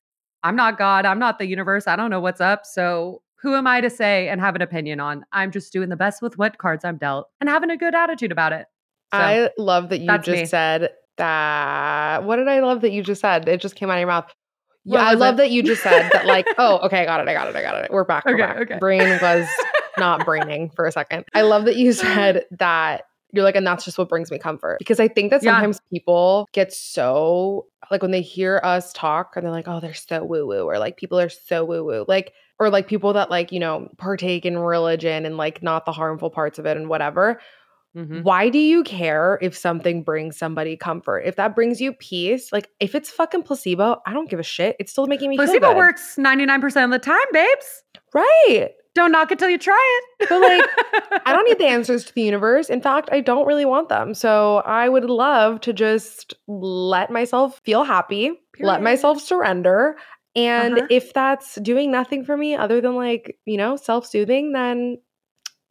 [0.43, 3.65] i'm not god i'm not the universe i don't know what's up so who am
[3.67, 6.57] i to say and have an opinion on i'm just doing the best with what
[6.57, 8.67] cards i'm dealt and having a good attitude about it
[9.11, 10.45] So, I love that you just me.
[10.45, 12.23] said that.
[12.25, 13.47] What did I love that you just said?
[13.47, 14.33] It just came out of your mouth.
[14.85, 15.37] Yeah, I love it?
[15.37, 16.25] that you just said that.
[16.25, 17.91] Like, oh, okay, I got it, I got it, I got it.
[17.91, 18.25] We're back.
[18.25, 18.57] We're Okay, back.
[18.57, 18.77] okay.
[18.79, 19.47] Brain was
[19.97, 21.25] not braining for a second.
[21.33, 23.03] I love that you said that.
[23.31, 24.77] You're like, and that's just what brings me comfort.
[24.79, 25.51] Because I think that Yeah.
[25.53, 29.93] sometimes people get so like when they hear us talk and they're like, oh, they're
[29.93, 32.05] so woo woo, or like people are so woo woo.
[32.07, 35.91] Like, or like people that like, you know, partake in religion and like not the
[35.91, 37.41] harmful parts of it and whatever.
[37.95, 38.23] Mhm.
[38.23, 41.19] Why do you care if something brings somebody comfort?
[41.25, 44.75] If that brings you peace, like if it's fucking placebo, I don't give a shit.
[44.79, 48.69] It's still making me feel placebo works 99% of the time babes right?
[48.93, 52.13] don't knock it till you try it But like, I don't need the answers to
[52.13, 52.69] the universe.
[52.69, 54.13] In fact, I don't really want them.
[54.13, 58.31] So I would love to just let myself feel happy,
[58.61, 59.97] let myself surrender.
[60.33, 60.87] And Uh-huh.
[60.89, 64.97] if that's doing nothing for me other than like, you know, self soothing, then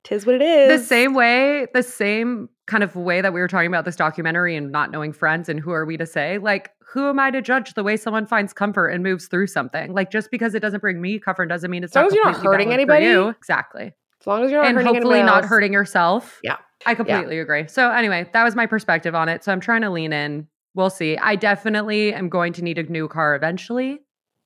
[0.04, 0.80] tis what it is.
[0.80, 4.54] the same way the same kind of way that we were talking about this documentary
[4.56, 6.38] and not knowing friends and who are we to say?
[6.38, 9.92] Like who am i to judge the way someone finds comfort and moves through something?
[9.92, 12.14] Like just because it doesn't bring me comfort doesn't mean it's As long not as
[12.16, 13.28] you're not hurting anybody, you.
[13.30, 13.92] exactly.
[14.20, 16.40] As long as you're not and hurting hopefully not hurting yourself.
[16.44, 16.56] Yeah.
[16.86, 17.66] i completely agree.
[17.68, 19.42] So anyway that was my perspective on it.
[19.44, 20.46] So i'm trying to lean in.
[20.74, 21.16] We'll see.
[21.18, 24.00] I definitely am going to need a new car eventually.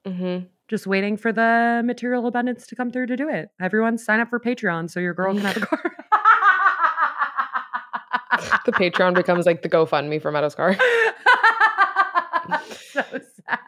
[0.07, 0.47] Mhm.
[0.68, 3.48] Just waiting for the material abundance to come through to do it.
[3.61, 5.92] Everyone sign up for Patreon so your girl can have a car.
[8.64, 10.74] The Patreon becomes like the GoFundMe for Meadows Car.
[12.68, 13.59] so sad.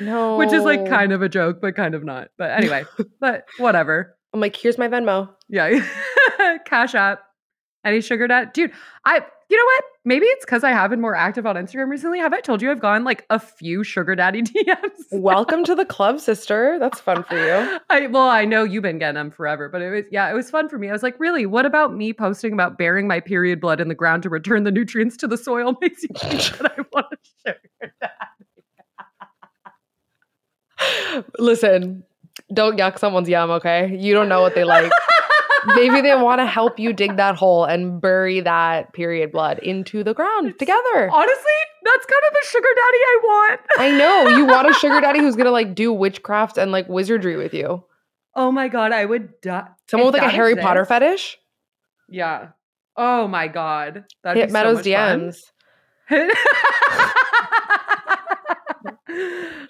[0.00, 0.36] No.
[0.36, 2.28] Which is like kind of a joke, but kind of not.
[2.38, 2.84] But anyway,
[3.20, 4.16] but whatever.
[4.32, 5.30] I'm like, here's my Venmo.
[5.48, 5.84] Yeah.
[6.64, 7.22] Cash app.
[7.84, 8.52] Any sugar dad?
[8.52, 8.72] Dude,
[9.04, 9.84] I you know what?
[10.04, 12.18] Maybe it's because I have been more active on Instagram recently.
[12.18, 15.04] Have I told you I've gone like a few sugar daddy DMs?
[15.12, 16.78] Welcome to the club, sister.
[16.78, 17.78] That's fun for you.
[17.90, 20.50] I well, I know you've been getting them forever, but it was yeah, it was
[20.50, 20.88] fun for me.
[20.88, 23.94] I was like, really, what about me posting about burying my period blood in the
[23.94, 27.16] ground to return the nutrients to the soil makes you think that I want a
[27.46, 28.12] sugar daddy?
[31.38, 32.04] Listen,
[32.52, 33.96] don't yuck someone's yum, okay?
[33.96, 34.90] You don't know what they like.
[35.74, 40.04] Maybe they want to help you dig that hole and bury that period blood into
[40.04, 41.10] the ground together.
[41.12, 41.52] Honestly,
[41.84, 43.60] that's kind of the sugar daddy I want.
[43.78, 44.28] I know.
[44.36, 47.52] You want a sugar daddy who's going to like do witchcraft and like wizardry with
[47.54, 47.84] you.
[48.34, 49.66] Oh my god, I would die.
[49.88, 51.38] Someone If with like a Harry exists- Potter fetish?
[52.08, 52.48] Yeah.
[52.96, 54.04] Oh my god.
[54.22, 54.84] That'd Hit be so Meadows fun.
[54.84, 55.38] DMs.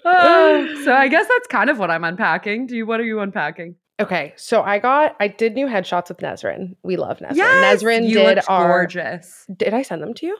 [0.05, 2.67] oh, so I guess that's kind of what I'm unpacking.
[2.67, 3.75] Do you what are you unpacking?
[3.99, 6.75] Okay, so I got I did new headshots with Nezrin.
[6.83, 7.35] We love Nezrin.
[7.37, 9.45] Yes, Nezrin you did our gorgeous.
[9.55, 10.37] Did I send them to you?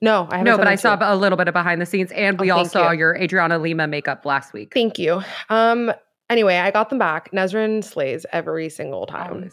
[0.00, 0.44] No, I haven't.
[0.44, 0.98] No, but I saw you.
[1.02, 2.98] a little bit of behind the scenes, and we Oh, all saw you.
[3.00, 4.72] your Adriana Lima makeup last week.
[4.72, 5.22] Thank you.
[5.50, 5.92] Um.
[6.30, 7.30] Anyway, I got them back.
[7.32, 9.50] Nezrin slays every single time.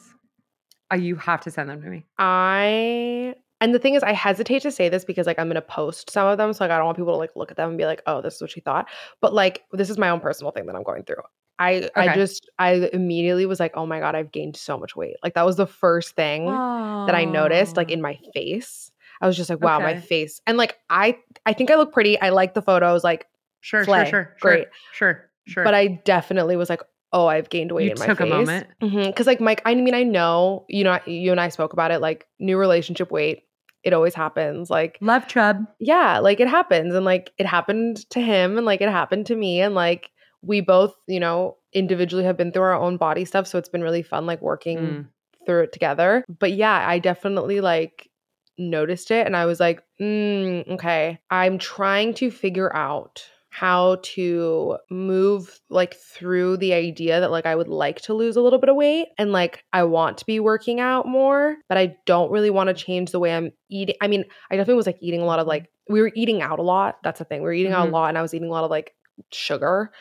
[0.91, 2.05] Uh, you have to send them to me.
[2.17, 6.09] I and the thing is, I hesitate to say this because like I'm gonna post
[6.09, 7.77] some of them, so like I don't want people to like look at them and
[7.77, 8.87] be like, "Oh, this is what she thought."
[9.19, 11.23] But like, this is my own personal thing that I'm going through.
[11.61, 15.15] I I just I immediately was like, "Oh my god, I've gained so much weight."
[15.23, 18.91] Like that was the first thing that I noticed, like in my face.
[19.21, 22.19] I was just like, "Wow, my face!" And like I I think I look pretty.
[22.19, 23.27] I like the photos, like,
[23.59, 24.09] sure, slay.
[24.09, 24.67] sure, sure, Great.
[24.91, 26.81] sure, sure, but I definitely was like,
[27.13, 28.67] "Oh, I've gained weight you in my took face." a moment.
[28.81, 31.91] Mm-hmm, because like Mike, I mean, I know you know you and I spoke about
[31.91, 32.01] it.
[32.01, 33.43] Like new relationship weight,
[33.83, 34.71] it always happens.
[34.71, 35.65] Like Love chub.
[35.79, 39.35] yeah, like it happens, and like it happened to him, and like it happened to
[39.35, 40.09] me, and like
[40.41, 43.47] we both, you know, individually have been through our own body stuff.
[43.47, 45.07] So it's been really fun, like working Mm.
[45.45, 46.23] through it together.
[46.39, 48.09] But yeah, I definitely like
[48.57, 53.23] noticed it, and I was like, mm, okay, I'm trying to figure out
[53.53, 58.41] how to move like through the idea that like I would like to lose a
[58.41, 61.97] little bit of weight and like I want to be working out more, but I
[62.05, 63.95] don't really want to change the way I'm eating.
[64.01, 66.59] I mean, I definitely was like eating a lot of like we were eating out
[66.59, 66.99] a lot.
[67.03, 67.41] That's the thing.
[67.41, 67.89] We were eating out Mhm.
[67.89, 68.95] a lot and I was eating a lot of like
[69.31, 69.91] sugar.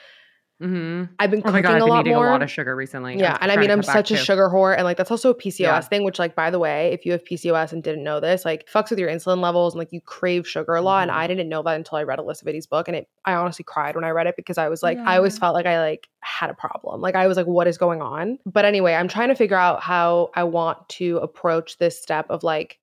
[0.61, 2.17] Hmm I've been Oh my cooking god, I've a been lot eating more.
[2.17, 3.19] a lot of sugar recently.
[3.19, 4.17] Yeah, and I mean, I'm such a too.
[4.17, 5.89] sugar whore, and like that's also a PCOS Yeah.
[5.89, 6.05] thing.
[6.05, 8.91] Which, like, by the way, if you have PCOS and didn't know this, like, fucks
[8.91, 11.03] with your insulin levels, and like you crave sugar a lot.
[11.03, 11.13] And Mhm.
[11.13, 13.97] I didn't know that until I read Alisa Vitti's book, and it, I honestly cried
[13.97, 16.51] when I read it because I was like, I always felt like I like had
[16.51, 17.01] a problem.
[17.01, 18.39] Like I was like, what is going on?
[18.47, 22.43] But anyway, I'm trying to figure out how I want to approach this step of
[22.45, 22.79] like,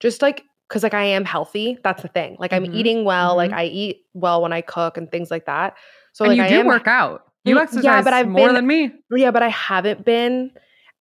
[0.00, 0.44] just like.
[0.68, 1.78] Cause like I am healthy.
[1.84, 2.36] That's the thing.
[2.40, 3.36] Like I'm Mhm, eating well.
[3.36, 3.54] Like mhm.
[3.54, 5.76] I eat well when I cook and things like that.
[6.16, 7.24] So and like you I do am work out.
[7.44, 8.90] You Mm, yeah, exercise but I've more been- than me.
[9.10, 10.50] yeah, but I haven't been.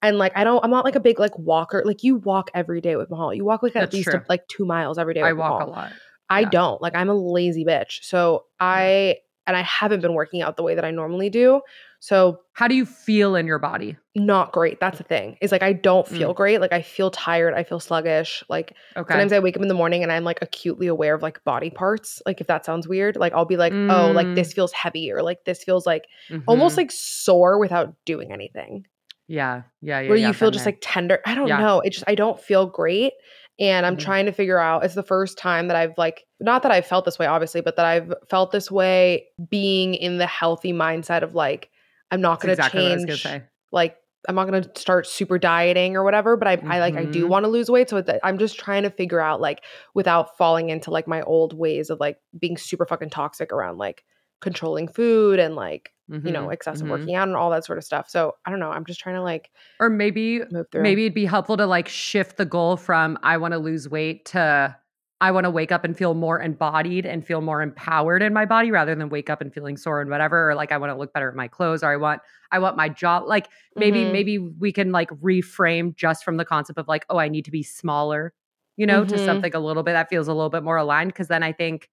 [0.02, 1.82] And like I don't I'm not like a big like walker.
[1.86, 3.34] Like you walk every day with Mahal.
[3.34, 4.22] You walk like at That's least true.
[4.28, 5.92] like two miles every day with I walk a lot.
[6.30, 6.50] I yeah.
[6.50, 6.82] don't.
[6.82, 8.00] Like I'm a lazy bitch.
[8.04, 11.62] So I and I haven't been working out the way that I normally do.
[12.08, 13.98] So How do you feel in your body?
[14.16, 14.80] not great.
[14.80, 15.38] That's the thing.
[15.42, 16.18] Is like I don't Mm.
[16.18, 16.62] feel great.
[16.62, 17.54] Like I feel tired.
[17.56, 18.44] I feel sluggish.
[18.48, 19.12] Like Okay.
[19.12, 21.70] sometimes I wake up in the morning and I'm like acutely aware of like body
[21.72, 22.22] parts.
[22.26, 24.36] Like if that sounds weird, like I'll be like, oh, like Mm.
[24.36, 26.06] this feels heavy or like this feels like
[26.48, 26.78] almost Mhm.
[26.78, 28.86] like sore without doing anything.
[29.28, 30.10] yeah, yeah, yeah.
[30.10, 30.74] where yeah, you feel just there.
[30.74, 31.20] like tender.
[31.26, 31.58] I don't Yeah.
[31.58, 31.80] know.
[31.80, 33.14] It just I don't feel great.
[33.58, 34.00] And I'm Mhm.
[34.08, 37.06] trying to figure out it's the first time that I've like not that I've felt
[37.06, 41.34] this way, obviously, but that I've felt this way being in the healthy mindset of
[41.34, 41.72] like,
[42.12, 43.42] I'm not exactly what I was change
[43.72, 47.28] like I'm not gonna start super dieting or whatever, but I, I like I do
[47.28, 47.30] Mhm.
[47.30, 47.90] want to lose weight.
[47.90, 49.64] So I'm just trying to figure out like
[49.94, 54.04] without falling into like my old ways of like being super fucking toxic around like
[54.42, 55.92] controlling food and like,
[56.24, 56.90] you know, Mhm, excessive mhm.
[56.90, 58.10] working out and all that sort of stuff.
[58.10, 58.72] So I don't know.
[58.72, 60.82] I'm just trying to like Or maybe move through.
[60.82, 64.26] maybe it'd be helpful to like shift the goal from I want to lose weight
[64.28, 64.76] to
[65.22, 68.46] I want to wake up and feel more embodied and feel more empowered in my
[68.46, 70.96] body rather than wake up and feeling sore and whatever or like I want to
[70.98, 73.48] look better in my clothes or I want I want my job like
[73.78, 74.12] maybe Mhm.
[74.12, 77.52] maybe we can like reframe just from the concept of like oh I need to
[77.52, 78.34] be smaller
[78.78, 79.24] you know to Mhm.
[79.26, 81.90] something a little bit that feels a little bit more aligned because then I think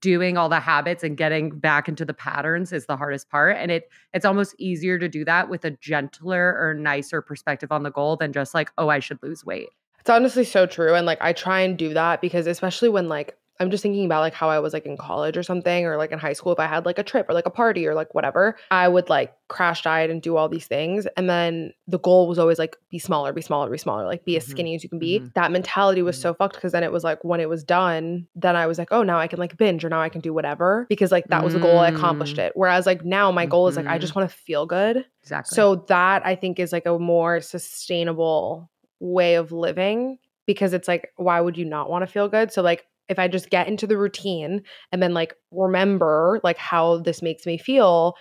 [0.00, 3.70] doing all the habits and getting back into the patterns is the hardest part and
[3.70, 7.90] it it's almost easier to do that with a gentler or nicer perspective on the
[7.90, 9.68] goal than just like oh I should lose weight.
[10.08, 10.94] It's honestly so true.
[10.94, 14.20] And like I try and do that because especially when like I'm just thinking about
[14.20, 16.58] like how I was like in college or something or like in high school if
[16.60, 19.34] I had like a trip or like a party or like whatever, I would like
[19.48, 21.06] crash diet and do all these things.
[21.18, 24.36] And then the goal was always like be smaller, be smaller, be smaller, like be
[24.38, 25.20] as Mhm, skinny as you can be.
[25.20, 25.34] mhm.
[25.34, 26.22] That mentality was Mhm.
[26.22, 28.88] so fucked because then it was like when it was done, then I was like,
[28.92, 31.44] oh, now I can like binge or now I can do whatever because like that
[31.44, 31.80] was the goal.
[31.80, 32.44] I accomplished Mm.
[32.46, 32.52] it.
[32.54, 35.04] Whereas like now my goal is like I just want to feel good.
[35.22, 35.54] Exactly.
[35.56, 41.12] So that I think is like a more sustainable way of living because it's like,
[41.16, 42.52] why would you not want to feel good?
[42.52, 46.98] So, like, if I just get into the routine and then like remember like how
[46.98, 48.16] this makes me feel,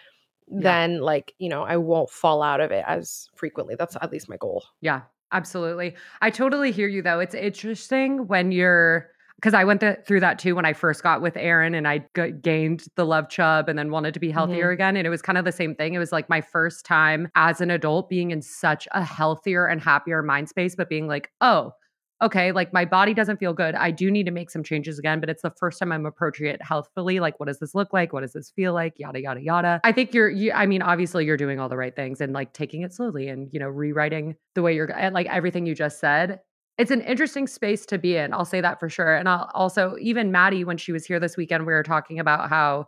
[0.57, 0.61] Yeah.
[0.61, 3.75] then like, you know, I won't fall out of it as frequently.
[3.75, 4.63] That's at least my goal.
[4.81, 5.01] Yeah,
[5.33, 5.95] absolutely.
[6.21, 7.19] I totally hear you though.
[7.19, 9.09] It's interesting when you're
[9.39, 11.99] because I went th- through that too when I first got with Aaron and I
[12.15, 14.73] g- gained the love chub and then wanted to be healthier mm-hmm.
[14.73, 14.97] again.
[14.97, 15.93] And it was kind of the same thing.
[15.93, 19.81] It was like my first time as an adult being in such a healthier and
[19.81, 21.71] happier mind space, but being like, oh,
[22.19, 23.75] okay, like my body doesn't feel good.
[23.75, 26.47] I do need to make some changes again, but it's the first time I'm approaching
[26.47, 27.19] it healthfully.
[27.19, 28.11] Like, what does this look like?
[28.11, 28.93] What does this feel like?
[28.97, 29.81] Yada, yada, yada.
[29.83, 32.53] I think you're, you, I mean, obviously you're doing all the right things and like
[32.53, 35.99] taking it slowly and, you know, rewriting the way you're, and like everything you just
[35.99, 36.39] said.
[36.77, 38.33] It's an interesting space to be in.
[38.33, 39.15] I'll say that for sure.
[39.15, 42.49] And I'll also, even Maddie, when she was here this weekend, we were talking about
[42.49, 42.87] how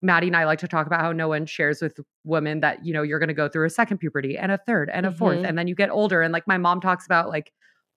[0.00, 2.92] Maddie and I like to talk about how no one shares with women that, you
[2.94, 5.38] know, you're going to go through a second puberty and a third and a 4th
[5.40, 5.48] Mhm.
[5.48, 6.22] And then you get older.
[6.22, 7.52] And like my mom talks about, like,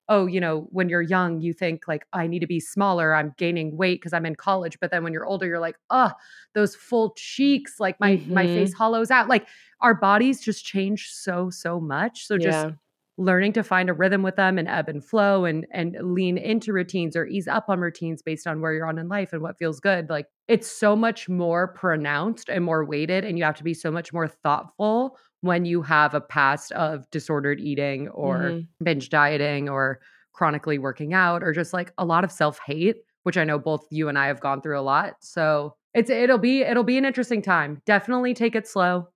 [0.09, 3.13] oh, you know, when you're young, you think like, I need to be smaller.
[3.13, 4.77] I'm gaining weight because I'm in college.
[4.79, 6.11] But then when you're older, you're like, oh,
[6.53, 8.53] those full cheeks, like my my Mhm.
[8.55, 9.27] face hollows out.
[9.27, 9.47] Like
[9.81, 12.25] our bodies just change so, so much.
[12.25, 12.71] So just yeah.
[13.19, 16.71] Learning to find a rhythm with them and ebb and flow and and lean into
[16.71, 19.57] routines or ease up on routines based on where you're on in life and what
[19.57, 23.63] feels good like it's so much more pronounced and more weighted and you have to
[23.63, 28.67] be so much more thoughtful when you have a past of disordered eating or Mhm.
[28.83, 29.99] binge dieting or
[30.33, 34.07] chronically working out or just like a lot of self-hate which I know both you
[34.07, 35.15] and I have gone through a lot.
[35.19, 37.81] So it's it'll be it'll be an interesting time.
[37.85, 39.09] Definitely take it slow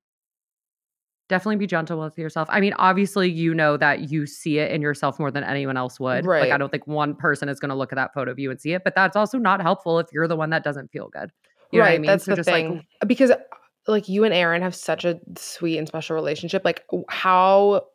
[1.32, 2.48] definitely be gentle with yourself.
[2.52, 6.00] I mean, obviously, you know that you see it in yourself more than anyone else
[6.00, 6.26] would.
[6.26, 8.52] Like, I don't think one person is going to look at that photo of you
[8.52, 11.10] and see it, but that's also not helpful if you're the one that doesn't feel
[11.10, 11.32] good.
[11.72, 12.02] You know what I right.
[12.02, 12.08] mean?
[12.08, 12.86] That's So the just, like, thing.
[13.08, 13.38] because uh,
[13.88, 16.64] like you and Aaron have such a sweet and special relationship.
[16.64, 17.86] Like how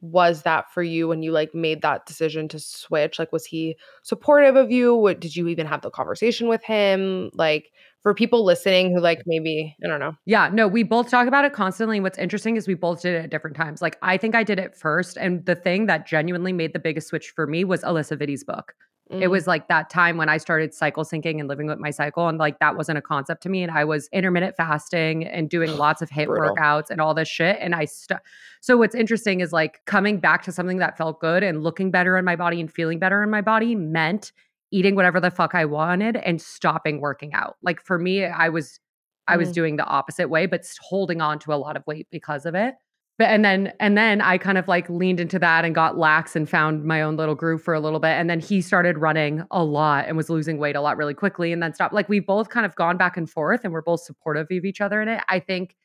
[0.00, 3.18] was that for you when you like made that decision to switch?
[3.18, 4.94] Like was he supportive of you?
[4.94, 7.30] What did you even have the conversation with him?
[7.34, 7.70] Like
[8.04, 10.12] for people listening who like maybe, I don't know.
[10.26, 11.98] Yeah, no, we both talk about it constantly.
[12.00, 13.82] What's interesting is we both did it at different times.
[13.82, 15.16] Like, I think I did it first.
[15.16, 18.74] And the thing that genuinely made the biggest switch for me was Alisa Vitti's book.
[19.10, 19.30] It Mm.
[19.30, 22.26] was like that time when I started cycle syncing and living with my cycle.
[22.28, 23.62] And like that wasn't a concept to me.
[23.62, 26.54] And I was intermittent fasting and doing lots of HIIT Brutal.
[26.54, 27.58] workouts and all this shit.
[27.60, 28.20] And I st-
[28.62, 32.16] so what's interesting is like coming back to something that felt good and looking better
[32.16, 34.32] in my body and feeling better in my body meant
[34.74, 37.56] eating whatever the fuck I wanted and stopping working out.
[37.62, 38.80] Like for me, I was
[39.26, 39.54] I was Mm.
[39.54, 42.74] doing the opposite way, but holding on to a lot of weight because of it.
[43.16, 46.34] But and then and then I kind of like leaned into that and got lax
[46.36, 48.10] and found my own little groove for a little bit.
[48.20, 51.52] And then he started running a lot and was losing weight a lot really quickly
[51.52, 51.94] and then stopped.
[51.94, 54.80] Like we've both kind of gone back and forth and we're both supportive of each
[54.80, 55.22] other in it.
[55.28, 55.76] I think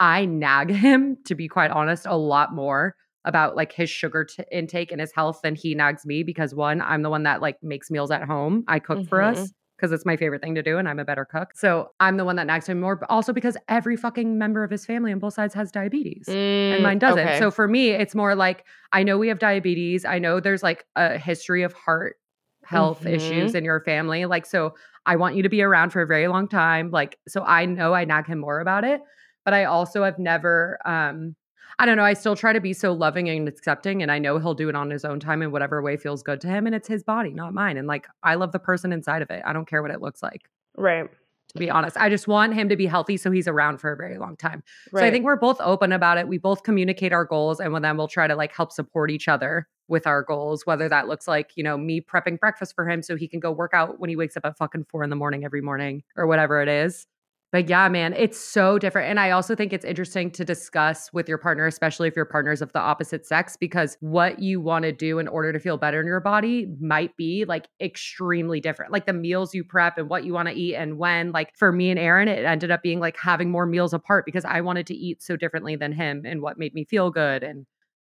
[0.00, 2.96] I nag him, to be quite honest, a lot more
[3.28, 6.80] about like his sugar t- intake and his health than he nags me because one,
[6.82, 8.64] I'm the one that like makes meals at home.
[8.66, 9.22] I cook for Mhm.
[9.22, 11.52] us because it's my favorite thing to do and I'm a better cook.
[11.54, 14.70] So I'm the one that nags him more, but also because every fucking member of
[14.70, 16.38] his family on both sides has diabetes
[16.70, 17.22] and Mm, mine doesn't.
[17.26, 17.38] okay.
[17.38, 20.04] So for me, it's more like I know we have diabetes.
[20.04, 22.16] I know there's like a history of heart
[22.64, 24.26] health issues in your family.
[24.26, 24.74] Like, so
[25.06, 26.90] I want you to be around for a very long time.
[26.90, 29.00] Like, so I know I nag him more about it,
[29.44, 31.34] but I also have never, um,
[31.78, 32.04] I don't know.
[32.04, 34.74] I still try to be so loving and accepting, and I know he'll do it
[34.74, 36.66] on his own time in whatever way feels good to him.
[36.66, 37.76] And it's his body, not mine.
[37.76, 39.42] And like, I love the person inside of it.
[39.46, 41.08] I don't care what it looks like right.
[41.52, 41.96] to be honest.
[41.96, 44.62] I just want him to be healthy so he's around for a very long time.
[44.92, 45.02] Right.
[45.02, 46.26] So I think we're both open about it.
[46.26, 49.28] We both communicate our goals and when then we'll try to like help support each
[49.28, 53.02] other with our goals, whether that looks like, you know, me prepping breakfast for him
[53.02, 55.16] so he can go work out when he wakes up at fucking four in the
[55.16, 57.06] morning every morning or whatever it is.
[57.50, 59.08] But yeah, man, it's so different.
[59.08, 62.60] And I also think it's interesting to discuss with your partner, especially if your partner's
[62.60, 65.98] of the opposite sex, because what you want to do in order to feel better
[65.98, 68.92] in your body might be like extremely different.
[68.92, 71.32] Like the meals you prep and what you want to eat and when.
[71.32, 74.44] Like for me and Aaron, it ended up being like having more meals apart because
[74.44, 77.64] I wanted to eat so differently than him and what made me feel good and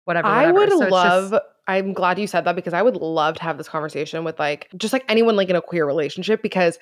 [0.05, 0.29] whatever.
[0.29, 1.35] I would So it's just- love.
[1.69, 4.69] I'm glad you said that because I would love to have this conversation with like
[4.77, 6.77] just like anyone like in a queer relationship because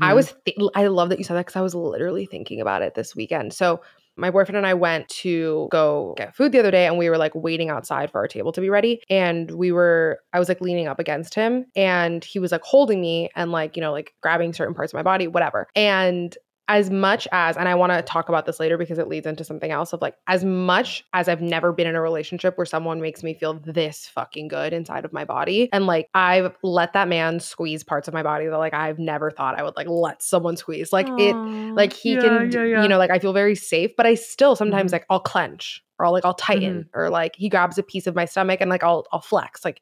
[0.00, 0.14] I Mhm.
[0.14, 2.94] was th- I love that you said that because I was literally thinking about it
[2.94, 3.52] this weekend.
[3.52, 3.80] So
[4.16, 7.16] my boyfriend and I went to go get food the other day and we were
[7.16, 10.60] like waiting outside for our table to be ready and we were I was like
[10.60, 14.14] leaning up against him and he was like holding me and like you know like
[14.22, 15.68] grabbing certain parts of my body whatever.
[15.74, 16.36] And
[16.70, 19.42] as much as and I want to talk about this later because it leads into
[19.42, 23.00] something else of like as much as I've never been in a relationship where someone
[23.00, 27.08] makes me feel this fucking good inside of my body and like I've let that
[27.08, 30.22] man squeeze parts of my body that like I've never thought I would like let
[30.22, 31.34] someone squeeze like it
[31.74, 32.82] like he yeah, can yeah, yeah.
[32.84, 34.92] you know like I feel very safe but I still sometimes Mhm.
[34.92, 38.14] like I'll clench or I'll like I'll tighten or like he grabs a piece of
[38.14, 39.80] my stomach and like I'll I'll flex like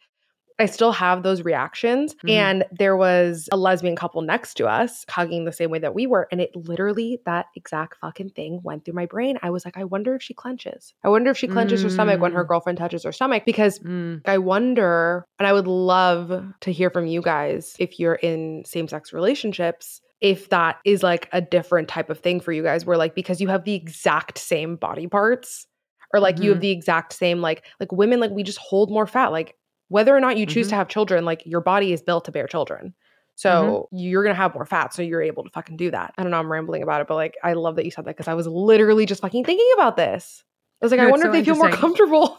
[0.58, 2.14] I still have those reactions.
[2.24, 2.30] Mhm.
[2.30, 6.06] And there was a lesbian couple next to us hugging the same way that we
[6.06, 6.26] were.
[6.32, 9.38] And it literally, that exact fucking thing went through my brain.
[9.42, 10.94] I was like, I wonder if she clenches.
[11.04, 12.48] I wonder if she clenches her stomach when her Mm.
[12.48, 14.22] girlfriend touches her stomach because Mm.
[14.26, 18.88] I wonder, and I would love to hear from you guys if you're in same
[18.88, 22.96] sex relationships, if that is like a different type of thing for you guys, where
[22.96, 25.66] like because you have the exact same body parts,
[26.12, 26.62] or like you have Mhm.
[26.62, 29.28] the exact same, like, like women, like we just hold more fat.
[29.30, 29.54] Like
[29.88, 30.70] whether or not you choose Mhm.
[30.70, 32.94] to have children, like your body is built to bear children.
[33.34, 36.12] So you're gonna have more fat, so you're able to fucking do that.
[36.18, 38.16] I don't know, I'm rambling about it, but like I love that you said that
[38.16, 40.42] because I was literally just fucking thinking about this.
[40.82, 42.38] I was like, No, I wonder so if they feel more comfortable.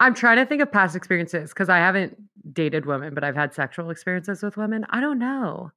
[0.00, 2.16] I'm trying to think of past experiences because I haven't
[2.52, 4.86] dated women, but I've had sexual experiences with women.
[4.90, 5.70] I don't know.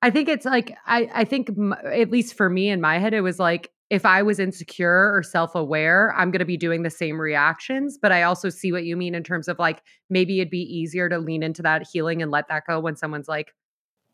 [0.00, 3.14] I think it's like I I think m- at least for me in my head
[3.14, 6.90] it was like if I was insecure or self-aware, I'm going to be doing the
[6.90, 10.50] same reactions, but I also see what you mean in terms of like maybe it'd
[10.50, 13.54] be easier to lean into that healing and let that go when someone's like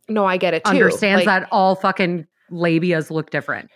[0.09, 0.71] no, I get it too.
[0.71, 3.71] understands Like, that all fucking labias look different.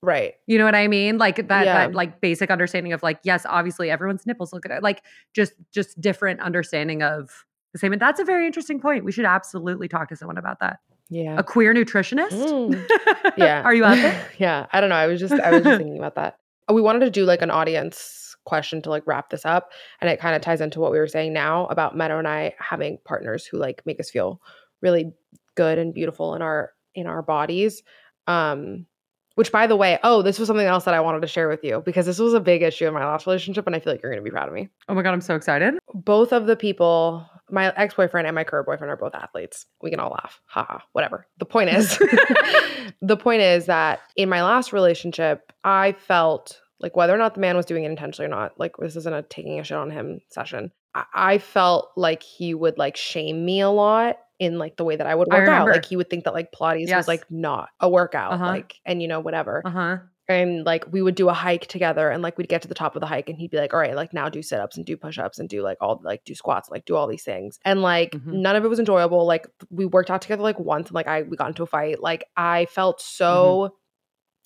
[0.00, 0.34] right.
[0.46, 1.18] You know what I mean?
[1.18, 1.74] Like that, Yeah.
[1.88, 4.82] that like basic understanding of like, yes, obviously everyone's nipples look at it.
[4.82, 5.02] Like
[5.34, 7.92] just just different understanding of the same.
[7.92, 9.04] And that's a very interesting point.
[9.04, 10.78] We should absolutely talk to someone about that.
[11.08, 11.36] Yeah.
[11.38, 12.30] A queer nutritionist?
[12.32, 12.86] Mm.
[13.36, 13.62] Yeah.
[13.62, 14.28] Are you out there?
[14.38, 14.66] yeah.
[14.72, 14.96] I don't know.
[14.96, 16.38] I was just I was just thinking about that.
[16.72, 19.70] We wanted to do like an audience question to like wrap this up.
[20.00, 22.54] And it kind of ties into what we were saying now about Meadow and I
[22.58, 24.40] having partners who like make us feel
[24.80, 25.12] really
[25.54, 27.82] good and beautiful in our in our bodies.
[28.26, 28.86] Um
[29.34, 31.64] which by the way, oh, this was something else that I wanted to share with
[31.64, 34.02] you because this was a big issue in my last relationship and I feel like
[34.02, 34.68] you're gonna be proud of me.
[34.90, 35.74] Oh my god, I'm so excited.
[35.94, 39.66] both of the people, my ex boyfriend and my current boyfriend, are both athletes.
[39.80, 40.40] We can all laugh.
[40.46, 41.26] Haha, whatever.
[41.38, 41.96] The point is,
[43.02, 47.40] the point is that in my last relationship, I felt like whether or not the
[47.40, 49.90] man was doing it intentionally or not, like this isn't a taking a shit on
[49.90, 50.72] him session.
[50.94, 54.96] I, I felt like he would like shame me a lot in like the way
[54.96, 55.68] that I would I work out.
[55.68, 56.96] Like he would think that like Pilates Yes.
[56.96, 58.46] was like not a workout, Uh-huh.
[58.46, 59.98] like and you know whatever Uh-huh.
[60.32, 62.96] And like we would do a hike together and like we'd get to the top
[62.96, 64.96] of the hike and he'd be like all right like now do sit-ups and do
[64.96, 67.58] push-ups and do like all like do squats like do all these things.
[67.64, 68.32] And like Mhm.
[68.32, 71.22] none of it was enjoyable like we worked out together like once and like i
[71.22, 72.00] we got into a fight.
[72.00, 73.76] Like i felt so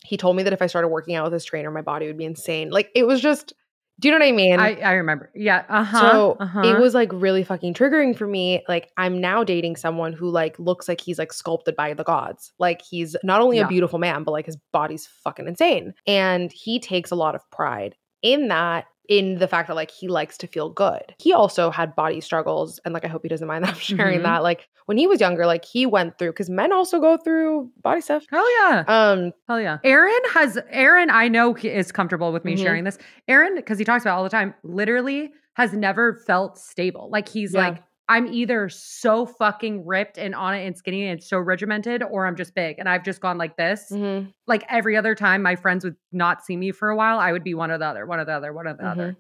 [0.05, 2.19] he told me that if i started working out with his trainer my body would
[2.19, 2.71] be insane.
[2.71, 3.53] Like it was just
[4.01, 5.31] do you know what i mean I, I remember.
[5.35, 5.65] Yeah.
[5.69, 6.01] Uh-huh.
[6.01, 6.63] so uh-huh.
[6.63, 8.63] it was like really fucking triggering for me.
[8.69, 12.53] Like I'm now dating someone who like looks like he's like sculpted by the gods.
[12.59, 13.65] Like he's not only Yeah.
[13.65, 15.95] a beautiful man, but like his body's fucking insane.
[16.07, 20.09] And he takes a lot of pride in that in the fact that like he
[20.09, 21.15] likes to feel good.
[21.19, 24.21] He also had body struggles and like I hope he doesn't mind that I'm sharing
[24.21, 24.25] Mhm.
[24.25, 24.43] that.
[24.43, 28.01] Like when he was younger, like he went through cuz men also go through body
[28.01, 28.25] stuff.
[28.31, 28.85] Hell yeah.
[28.89, 29.79] Um Hell yeah.
[29.85, 32.63] Aaron has Aaron, I know he is comfortable with me Mhm.
[32.63, 32.99] sharing this.
[33.29, 37.09] Aaron, because he talks about all the time, literally has never felt stable.
[37.11, 37.69] Like he's Yeah.
[37.69, 42.27] like, I'm either so fucking ripped and on it and skinny and so regimented, or
[42.27, 42.79] I'm just big.
[42.79, 43.91] And I've just gone like this.
[43.91, 47.33] mhm, Like every other time my friends would not see me for a while, I
[47.33, 49.13] would be one or the other, one or the other, one or the other.
[49.13, 49.17] mhm.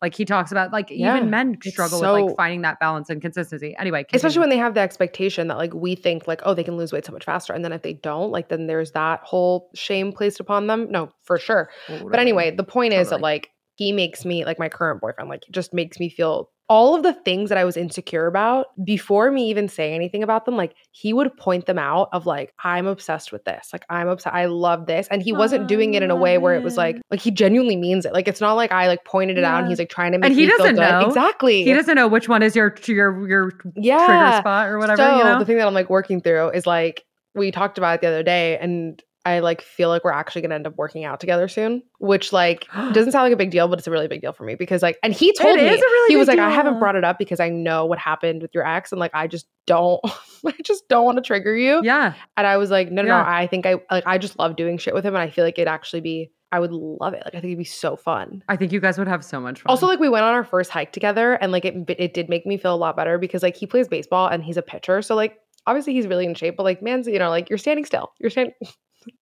[0.00, 3.20] Like he talks about like Yeah, even men struggle with like finding that balance and
[3.20, 3.74] consistency.
[3.78, 6.76] Anyway, especially when they have the expectation that like we think like oh they can
[6.76, 9.70] lose weight so much faster and then if they don't like then there's that whole
[9.74, 13.90] shame placed upon them no for sure but anyway the point is that like he
[13.90, 17.48] makes me like my current boyfriend like just makes me feel all of the things
[17.48, 21.34] that I was insecure about before me even saying anything about them like he would
[21.38, 23.70] point them out of like I'm obsessed with this.
[23.72, 25.08] Like I'm obsessed I love this.
[25.10, 27.76] And he wasn't doing it in a way where it was like like he genuinely
[27.76, 28.12] means it.
[28.12, 30.30] Like it's not like I like pointed it out and he's like trying to make
[30.30, 31.06] And he me feel doesn't know.
[31.06, 31.64] exactly.
[31.64, 34.06] He doesn't know which one is your your your yeah.
[34.06, 34.98] trigger spot or whatever.
[34.98, 35.38] so you know?
[35.38, 37.04] the thing that I'm like working through is like
[37.34, 40.54] we talked about it the other day, and I like feel like we're actually gonna
[40.54, 43.78] end up working out together soon, which like doesn't sound like a big deal, but
[43.78, 45.80] it's a really big deal for me because like, and he told It me is
[45.80, 48.42] a really he was like, I haven't brought it up because I know what happened
[48.42, 50.00] with your ex, and like I just don't,
[50.46, 51.80] I just don't want to trigger you.
[51.84, 52.14] Yeah.
[52.36, 53.22] And I was like, no, no, Yeah.
[53.22, 55.44] no, I think I like I just love doing shit with him, and I feel
[55.44, 57.22] like it'd actually be, I would love it.
[57.24, 58.42] Like I think it'd be so fun.
[58.48, 59.70] I think you guys would have so much fun.
[59.70, 62.46] Also, like we went on our first hike together, and like it it did make
[62.46, 65.14] me feel a lot better because like he plays baseball and he's a pitcher, so
[65.14, 68.12] like obviously he's really in shape, but like man's you know like you're standing still,
[68.18, 68.54] you're standing.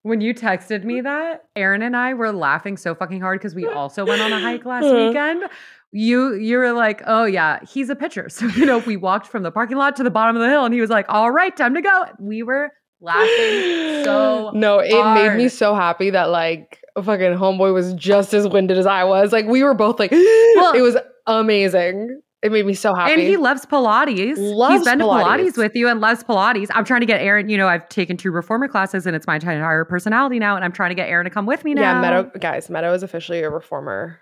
[0.03, 3.67] when you texted me that, Aaron and I were laughing so fucking hard because we
[3.81, 5.07] also went on a hike last Uh-huh.
[5.09, 5.45] weekend.
[5.93, 8.29] You you were like, oh yeah, he's a pitcher.
[8.31, 10.65] So you know, we walked from the parking lot to the bottom of the hill,
[10.65, 12.05] and he was like, all right, time to go.
[12.19, 12.71] We were
[13.01, 18.49] laughing so no, it made me so happy that like fucking homeboy was just as
[18.49, 19.33] winded as I was.
[19.33, 20.97] Like we were both like, Well- it was
[21.27, 22.21] amazing.
[22.43, 23.13] It made me so happy.
[23.13, 24.37] And he loves Pilates.
[24.37, 25.53] Loves He's been to Pilates.
[25.53, 26.69] Pilates with you and loves Pilates.
[26.75, 29.37] I'm trying to get Aaron, you know, I've taken two reformer classes and it's my
[29.37, 30.55] entire personality now.
[30.55, 31.83] And I'm trying to get Aaron to come with me now.
[31.83, 34.21] yeah, Meadow guys, Meadow is officially a reformer,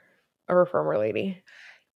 [0.48, 1.42] a reformer lady.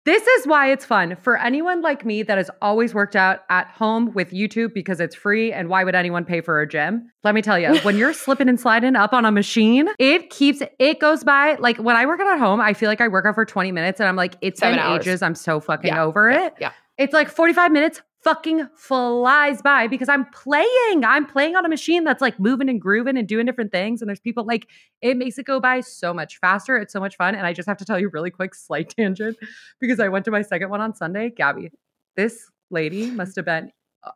[0.06, 3.68] This is why it's fun for anyone like me that has always worked out at
[3.70, 5.52] home with YouTube because it's free.
[5.52, 7.10] And why would anyone pay for a gym?
[7.24, 10.62] Let me tell you, when you're slipping and sliding up on a machine, it keeps,
[10.78, 11.56] it goes by.
[11.56, 13.72] Like when I work out at home, I feel like I work out for 20
[13.72, 15.08] minutes and I'm like, it's Seven been hours.
[15.08, 15.24] ages.
[15.24, 16.54] I'm so fucking Yeah, over yeah, it.
[16.60, 16.72] yeah.
[17.00, 21.06] It's like 45 minutes fucking flies by because I'm playing.
[21.06, 24.02] I'm playing on a machine that's like moving and grooving and doing different things.
[24.02, 24.68] And there's people like
[25.02, 26.76] it makes it go by so much faster.
[26.76, 27.36] It's so much fun.
[27.36, 29.38] And I just have to tell you really quick, slight tangent,
[29.80, 31.30] because I went to my second one on Sunday.
[31.30, 31.70] Gabby,
[32.16, 33.72] this lady must have been
[34.04, 34.12] uh,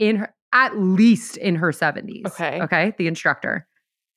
[0.00, 2.26] in her at least in her 70s.
[2.26, 2.60] Okay.
[2.62, 2.92] Okay.
[2.98, 3.68] The instructor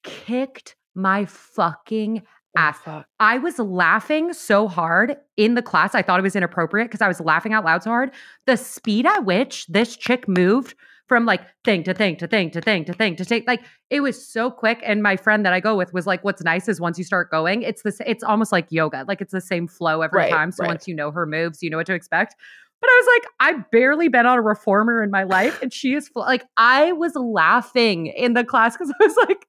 [0.04, 2.24] kicked my fucking
[2.56, 2.80] Oh, ass.
[2.80, 3.06] fuck.
[3.20, 5.94] I was laughing so hard in the class.
[5.96, 8.12] I thought it was inappropriate because I was laughing out loud so hard.
[8.46, 10.76] The speed at which this chick moved
[11.08, 14.02] from like thing to thing to thing to thing to thing to thing, like it
[14.02, 14.82] was so quick.
[14.84, 17.32] And my friend that I go with was like, "What's nice is once you start
[17.32, 18.02] going, it's this.
[18.06, 19.06] It's almost like yoga.
[19.08, 20.52] Like it's the same flow every Right, time.
[20.52, 20.70] So right.
[20.70, 22.36] once you know her moves, you know what to expect."
[22.80, 25.96] But I was like, I've barely been on a reformer in my life, and she
[25.96, 29.48] is like, I was laughing in the class because I was like,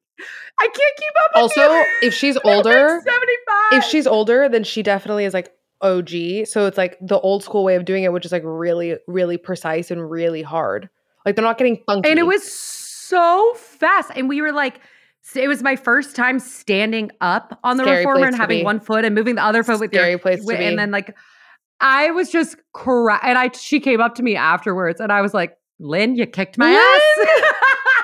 [0.61, 1.31] I can't keep up.
[1.35, 3.79] with Also, if she's older, 75.
[3.79, 5.51] if she's older, then she definitely is like
[5.81, 6.11] OG.
[6.47, 9.37] So it's like the old school way of doing it, which is like really, really
[9.37, 10.89] precise and really hard.
[11.25, 12.11] Like they're not getting funky.
[12.11, 14.11] And it was so fast.
[14.17, 14.81] And we were like,
[15.35, 19.05] it was my first time standing up on the Scary reformer and having one foot
[19.05, 20.65] and moving the other foot with Scary your place to wi- be.
[20.67, 21.15] and then like
[21.81, 25.35] I was just cra- and I she came up to me afterwards and I was
[25.35, 27.29] like, Lynn, you kicked my ass.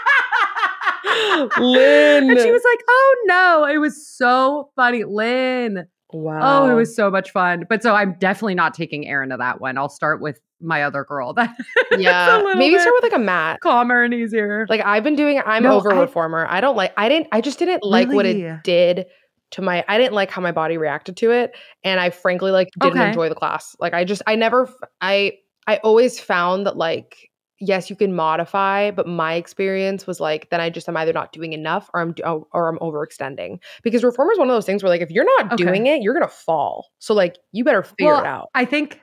[1.58, 2.30] Lynn.
[2.30, 5.86] And she was like, "Oh no!" It was so funny, Lynn.
[6.12, 6.64] wow.
[6.64, 7.64] Oh, it was so much fun.
[7.68, 9.76] But so I'm definitely not taking Aaron to that one.
[9.78, 11.34] I'll start with my other girl.
[11.34, 11.54] That
[11.98, 12.42] yeah.
[12.56, 13.60] Maybe start with like a mat.
[13.60, 14.66] calmer and easier.
[14.68, 15.40] Like I've been doing.
[15.44, 16.46] I'm No, over I- reformer.
[16.48, 16.92] I don't like.
[16.96, 17.28] I didn't.
[17.32, 19.06] I just didn't like what it did
[19.52, 19.84] to my.
[19.88, 21.52] I didn't like how my body reacted to it,
[21.82, 23.08] and I frankly like didn't Okay.
[23.08, 23.76] enjoy the class.
[23.80, 24.22] Like I just.
[24.26, 24.68] I never.
[25.00, 25.32] I
[25.66, 27.30] I always found that like.
[27.60, 31.32] Yes, you can modify, but my experience was like then I just am either not
[31.32, 34.82] doing enough or I'm do- or I'm overextending because reformer is one of those things
[34.82, 35.64] where like if you're not Okay.
[35.64, 36.88] doing it, you're gonna fall.
[36.98, 38.48] So like you better figure Well, it out.
[38.54, 39.00] I think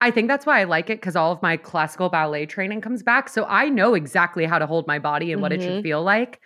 [0.00, 3.02] I think that's why I like it because all of my classical ballet training comes
[3.02, 3.28] back.
[3.28, 5.64] So I know exactly how to hold my body and what it Mhm.
[5.64, 6.40] should feel like.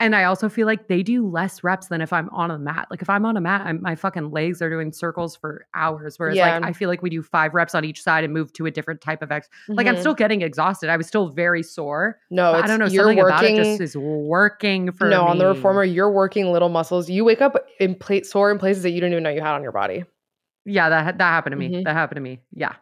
[0.00, 2.88] And I also feel like they do less reps than if I'm on a mat.
[2.90, 6.18] Like if I'm on a mat, I'm, my fucking legs are doing circles for hours.
[6.18, 8.64] Whereas like I feel like we do five reps on each side and move to
[8.66, 9.48] a different type of ex.
[9.68, 10.00] Like I'm Mhm.
[10.00, 10.88] still getting exhausted.
[10.88, 12.18] I was still very sore.
[12.30, 12.86] no, it's, I don't know.
[12.86, 13.58] You're Something working.
[13.58, 15.10] about it just is working for me.
[15.10, 17.10] no, on the reformer, you're working little muscles.
[17.10, 19.54] You wake up in pla- sore in places that you didn't even know you had
[19.54, 20.04] on your body.
[20.64, 21.68] Yeah, that that happened to me.
[21.70, 21.84] Mhm.
[21.84, 22.40] That happened to me.
[22.52, 22.72] Yeah.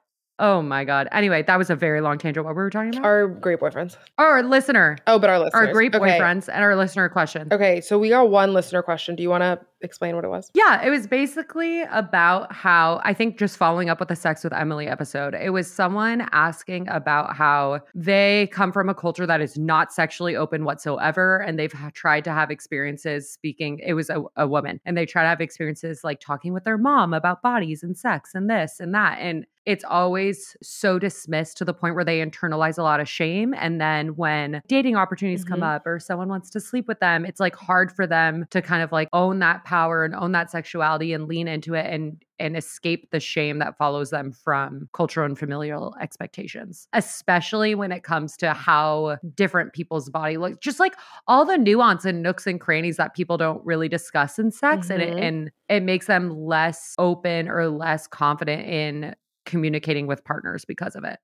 [0.41, 1.09] Oh my god.
[1.11, 2.45] Anyway, that was a very long tangent.
[2.47, 3.05] What we were we talking about?
[3.05, 3.97] Our great boyfriends.
[4.19, 5.67] Oh, our listener, Oh, but our listeners.
[5.67, 6.19] our great Okay.
[6.19, 7.49] boyfriends, and our listener question.
[7.51, 9.17] Okay, so we got one listener question.
[9.17, 10.51] Do you want to explain what it was?
[10.55, 14.53] Yeah, it was basically about how I think just following up with the Sex with
[14.53, 19.57] Emily episode, it was someone asking about how they come from a culture that is
[19.59, 21.39] not sexually open whatsoever.
[21.39, 25.07] And they've ha- tried to have experiences speaking, it was a, a woman, and they
[25.07, 28.81] try to have experiences like talking with their mom about bodies and sex and this
[28.81, 29.19] and that.
[29.21, 33.53] And it's always so dismissed to the point where they internalize a lot of shame.
[33.53, 35.75] And then when dating opportunities come Mhm.
[35.77, 38.83] up or someone wants to sleep with them, it's like hard for them to kind
[38.83, 42.57] of like own that power and own that sexuality and lean into it and and
[42.57, 48.37] escape the shame that follows them from cultural and familial expectations, especially when it comes
[48.39, 50.57] to how different people's body looks.
[50.59, 50.95] Just like
[51.27, 55.03] all the nuance and nooks and crannies that people don't really discuss in sex, and
[55.03, 55.23] it Mhm.
[55.23, 59.15] and it makes them less open or less confident in
[59.45, 61.19] communicating with partners because of it.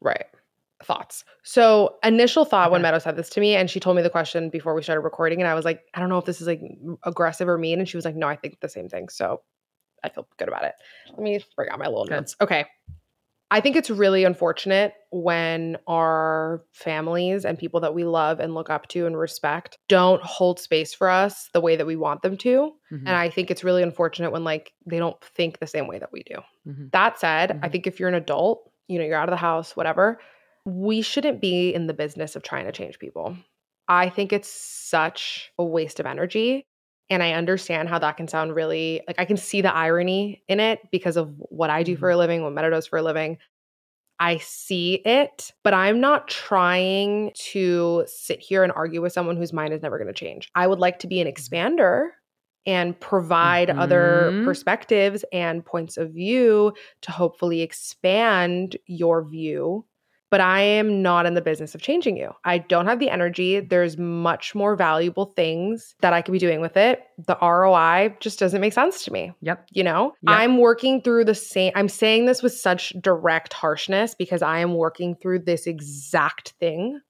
[0.00, 0.26] Right.
[0.84, 1.24] Thoughts.
[1.42, 2.82] So, initial thought when.
[2.82, 5.40] Meadow said this to me, and she told me the question before we started recording,
[5.40, 6.60] and I was like, I don't know if this is like
[7.04, 7.78] aggressive or mean.
[7.78, 9.08] And she was like, No, I think the same thing.
[9.08, 9.42] So,
[10.04, 10.74] I feel good about it.
[11.10, 12.36] Let me bring out my little notes.
[12.40, 12.66] Okay.
[13.48, 18.70] I think it's really unfortunate when our families and people that we love and look
[18.70, 22.36] up to and respect don't hold space for us the way that we want them
[22.38, 22.72] to.
[22.92, 26.00] Mhm, And I think it's really unfortunate when like they don't think the same way
[26.00, 26.40] that we do.
[26.66, 26.90] mhm.
[26.90, 27.72] That said, I Mhm.
[27.72, 30.18] think if you're an adult, you know, you're out of the house, whatever,
[30.66, 33.36] we shouldn't be in the business of trying to change people.
[33.88, 36.64] I think it's such a waste of energy.
[37.08, 40.58] And I understand how that can sound really like I can see the irony in
[40.58, 43.38] it because of what I do for a living, what Meadow does for a living.
[44.18, 49.52] I see it, but I'm not trying to sit here and argue with someone whose
[49.52, 50.50] mind is never going to change.
[50.54, 52.10] I would like to be an expander
[52.64, 54.44] and provide other Mhm.
[54.44, 59.86] perspectives and points of view to hopefully expand your view
[60.30, 62.32] but I am not in the business of changing you.
[62.44, 63.60] I don't have the energy.
[63.60, 67.02] There's much more valuable things that I could be doing with it.
[67.26, 69.32] The ROI just doesn't make sense to me.
[69.42, 69.66] Yep.
[69.72, 70.38] You know, Yep.
[70.38, 74.74] I'm working through the same, I'm saying this with such direct harshness because I am
[74.74, 77.00] working through this exact thing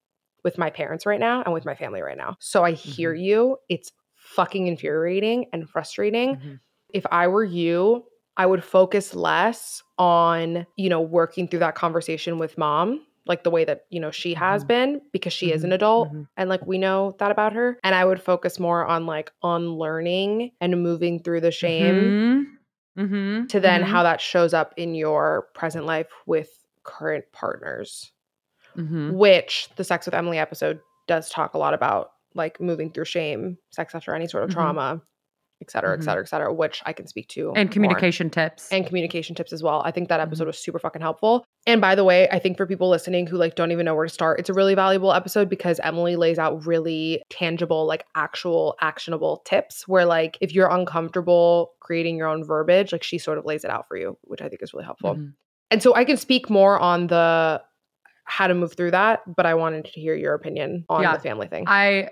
[0.44, 2.36] with my parents right now and with my family right now.
[2.38, 3.56] So I hear you.
[3.68, 6.60] It's fucking infuriating and frustrating Mhm.
[6.92, 8.04] if I were you,
[8.36, 13.50] I would focus less on, you know, working through that conversation with mom, like the
[13.50, 14.68] way that, you know, she has Mhm.
[14.68, 15.74] been because she is an Mhm.
[15.74, 16.28] adult Mhm.
[16.36, 17.78] and like we know that about her.
[17.82, 22.46] And I would focus more on like unlearning and moving through the shame
[22.96, 23.08] Mhm.
[23.10, 23.48] Mhm.
[23.48, 26.50] to then how that shows up in your present life with
[26.84, 28.12] current partners,
[29.18, 33.56] which the Sex with Emily episode does talk a lot about, like moving through shame,
[33.70, 35.00] sex after any sort of trauma,
[35.62, 36.04] et cetera, et Mhm.
[36.04, 37.52] cetera, et cetera, which I can speak to.
[37.56, 38.70] and more communication tips.
[38.72, 39.80] and communication tips as well.
[39.84, 41.44] I think that episode was super fucking helpful.
[41.66, 44.06] And by the way, I think for people listening who like don't even know where
[44.06, 48.76] to start, it's a really valuable episode because Emily lays out really tangible, like actual
[48.80, 53.44] actionable tips where like if you're uncomfortable creating your own verbiage, like she sort of
[53.44, 55.14] lays it out for you, which I think is really helpful.
[55.14, 55.32] Mhm.
[55.70, 57.62] And so I can speak more on the
[58.24, 61.14] how to move through that, but I wanted to hear your opinion on Yeah.
[61.14, 61.64] the family thing.
[61.66, 62.10] I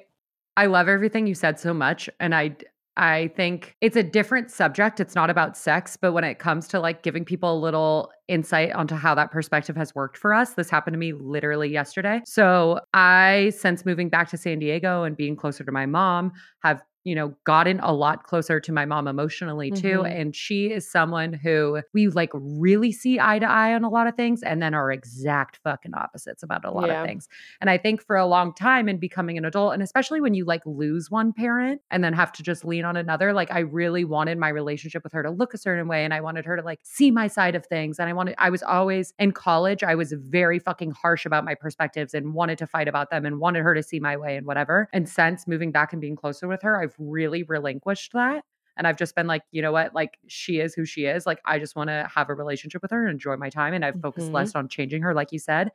[0.57, 2.57] I love everything you said so much and I
[2.97, 5.01] I think it's a different subject.
[5.01, 8.73] It's not about sex, but when it comes to like giving people a little insight
[8.73, 12.23] onto how that perspective has worked for us, this happened to me literally yesterday.
[12.25, 16.33] So, I since moving back to San Diego and being closer to my mom,
[16.63, 19.99] have you know, gotten a lot closer to my mom emotionally too.
[20.01, 20.21] Mhm.
[20.21, 24.07] And she is someone who we like really see eye to eye on a lot
[24.07, 27.03] of things and then are exact fucking opposites about a lot Yeah.
[27.03, 27.29] of things.
[27.61, 30.47] And I think for a long time in becoming an adult, and especially when you
[30.47, 34.05] like lose one parent and then have to just lean on another, like I really
[34.05, 36.05] wanted my relationship with her to look a certain way.
[36.05, 37.99] And I wanted her to like see my side of things.
[37.99, 41.55] And I wanted, I was always in college, I was very fucking harsh about my
[41.55, 44.47] perspectives and wanted to fight about them and wanted her to see my way and
[44.47, 44.89] whatever.
[44.95, 48.45] And since moving back and being closer with her, I've really relinquished that.
[48.77, 49.95] And I've just been like, you know what?
[49.95, 51.27] Like, she is who she is.
[51.27, 53.73] Like, I just want to have a relationship with her and enjoy my time.
[53.73, 54.35] And I've focused Mhm.
[54.35, 55.71] less on changing her, like you said.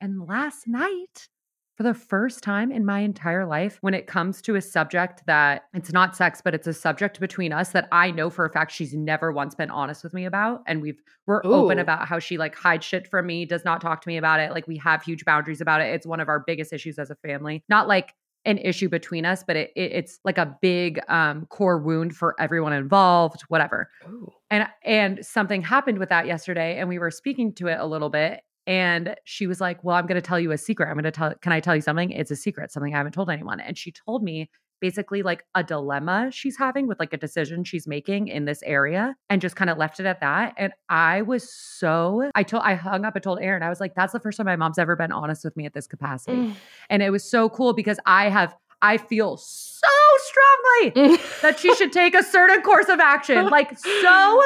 [0.00, 1.28] And last night,
[1.76, 5.64] for the first time in my entire life, when it comes to a subject that
[5.74, 8.70] it's not sex, but it's a subject between us that I know for a fact
[8.70, 10.62] she's never once been honest with me about.
[10.68, 14.02] And we've we're open about how she like hides shit from me, does not talk
[14.02, 14.52] to me about it.
[14.52, 15.92] Like we have huge boundaries about it.
[15.94, 17.64] It's one of our biggest issues as a family.
[17.68, 18.14] Not like
[18.44, 22.34] an issue between us, but it, it it's like a big um core wound for
[22.38, 23.90] everyone involved, whatever.
[24.08, 24.30] Ooh.
[24.50, 28.10] and and something happened with that yesterday and we were speaking to it a little
[28.10, 30.88] bit and she was like well i'm going to tell you a secret.
[30.88, 32.10] I'm going to tell can i tell you something?
[32.10, 33.60] It's a secret something i haven't told anyone.
[33.60, 34.50] And she told me
[34.88, 39.16] basically like a dilemma she's having with like a decision she's making in this area
[39.30, 42.74] and just kind of left it at that and i was so i told i
[42.74, 44.94] hung up and told aaron i was like that's the first time my mom's ever
[44.94, 46.54] been honest with me at this capacity Mm.
[46.90, 49.88] and it was so cool because i have i feel so
[50.28, 53.48] strongly that she should take a certain course of action.
[53.58, 54.42] Like, so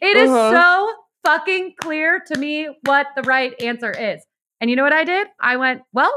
[0.00, 0.52] it is Uh-huh.
[0.52, 4.22] so fucking clear to me what the right answer is.
[4.60, 5.26] And you know what I did?
[5.40, 6.12] I went, well,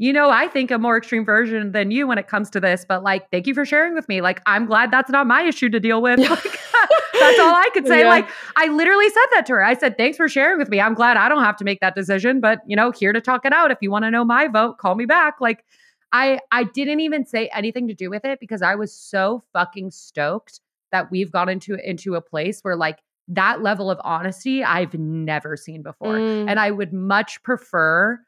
[0.00, 2.86] you know, I think a more extreme version than you when it comes to this,
[2.88, 4.22] but like, thank you for sharing with me.
[4.22, 6.18] Like, I'm glad that's not my issue to deal with.
[6.18, 6.42] Like,
[7.20, 8.00] that's all I could say.
[8.00, 8.08] Yeah.
[8.08, 8.26] Like,
[8.56, 9.62] I literally said that to her.
[9.62, 10.80] I said, thanks for sharing with me.
[10.80, 13.44] I'm glad I don't have to make that decision, but you know, here to talk
[13.44, 13.70] it out.
[13.70, 15.34] If you want to know my vote, call me back.
[15.38, 15.66] Like,
[16.12, 19.90] I I didn't even say anything to do with it because I was so fucking
[19.90, 20.60] stoked
[20.92, 25.58] that we've gone into into a place where like that level of honesty I've never
[25.58, 26.16] seen before.
[26.16, 26.48] Mm.
[26.48, 28.18] And I would much prefer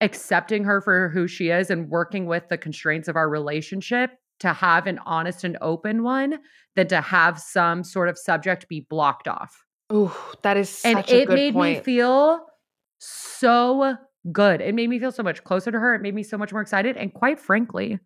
[0.00, 4.52] accepting her for who she is and working with the constraints of our relationship to
[4.52, 6.38] have an honest and open one
[6.74, 11.20] than to have some sort of subject be blocked off Oh, that is such and
[11.20, 11.78] it made point.
[11.78, 12.44] me feel
[12.98, 13.94] so
[14.32, 14.60] good.
[14.60, 15.94] It made me feel so much closer to her.
[15.94, 16.96] It made me so much more excited.
[16.96, 17.98] And quite frankly,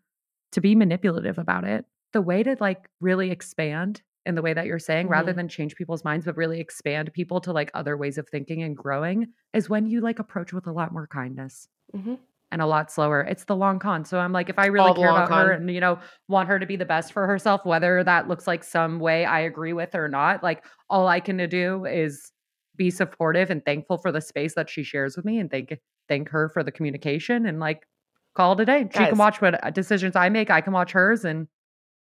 [0.53, 4.66] to be manipulative about it, the way to like really expand in the way that
[4.66, 5.36] you're saying, rather Mhm.
[5.36, 8.76] than change people's minds, but really expand people to like other ways of thinking and
[8.76, 12.18] growing, is when you like approach with a lot more kindness Mhm.
[12.53, 13.20] and a lot slower.
[13.20, 14.05] It's the long con.
[14.05, 16.49] So I'm like, if I really All care long about her and, you know, want
[16.49, 19.72] her to be the best for herself, whether that looks like some way I agree
[19.72, 22.32] with or not, like all I can do is
[22.76, 25.72] be supportive and thankful for the space that she shares with me and thank
[26.09, 27.86] thank her for the communication and like
[28.34, 28.88] call it a day.
[28.93, 29.09] She Guys.
[29.11, 30.51] can watch what uh, decisions I make.
[30.51, 31.47] I can watch hers and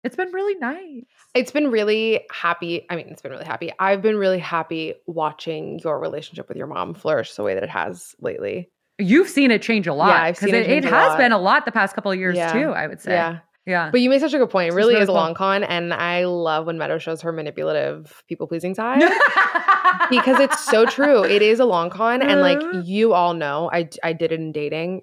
[0.04, 1.04] it's been really nice.
[1.34, 2.86] It's been really happy.
[2.90, 3.72] I mean, it's been really happy.
[3.80, 7.70] I've been really happy watching your relationship with your mom flourish the way that it
[7.70, 8.70] has lately.
[8.98, 10.10] You've seen it change a lot.
[10.18, 11.18] I've seen it it, it change a has lot.
[11.18, 12.52] been a lot the past couple of years Yeah.
[12.52, 13.12] too, I would say.
[13.12, 13.38] Yeah.
[13.66, 13.90] Yeah.
[13.90, 14.72] But you made such a good point.
[14.72, 18.46] It really is a long con, and I love when Meadow shows her manipulative, people
[18.46, 19.00] pleasing side
[20.10, 21.22] because it's so true.
[21.24, 22.82] It is a long con, and like Uh.
[22.84, 25.02] you all know, I I did it in dating.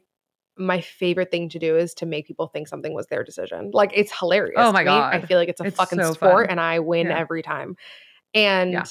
[0.57, 3.71] My favorite thing to do is to make people think something was their decision.
[3.73, 4.55] Like it's hilarious.
[4.57, 4.97] Oh my to me.
[4.97, 6.51] I feel like it's a It's fucking so sport, fun.
[6.51, 7.19] and I win Yeah.
[7.19, 7.75] every time.
[8.33, 8.83] And Yeah.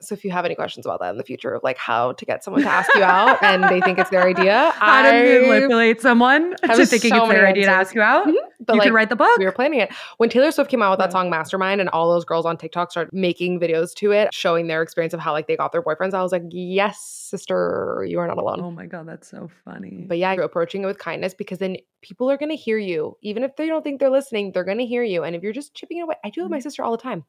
[0.00, 2.24] So, if you have any questions about that in the future of like how to
[2.24, 5.10] get someone to ask you out and they think it's their idea, How to
[5.48, 8.26] manipulate someone to thinking so it's their idea to ask you out?
[8.26, 8.34] Mhm.
[8.66, 9.36] but you like can write the book.
[9.38, 9.90] we were planning it.
[10.18, 11.12] When Taylor Swift came out with that Yeah.
[11.12, 14.82] song Mastermind and all those girls on TikTok started making videos to it, showing their
[14.82, 18.26] experience of how like they got their boyfriends, I was like, yes, sister, you are
[18.26, 18.60] not alone.
[18.60, 20.04] Oh my god, that's so funny.
[20.08, 23.16] But yeah, you're approaching it with kindness because then people are going to hear you.
[23.22, 25.22] Even if they don't think they're listening, they're going to hear you.
[25.24, 26.62] And if you're just chipping it away, I do it with my Mhm.
[26.62, 27.24] sister all the time.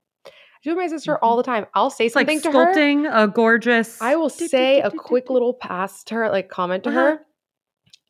[0.63, 1.65] Do with my sister all the time.
[1.73, 2.73] I'll say it's like something to her.
[2.73, 4.01] sculpting a gorgeous.
[4.01, 6.89] I will do, say do, a do, quick little pass to her, like comment to
[6.89, 6.99] Uh-huh.
[6.99, 7.19] her.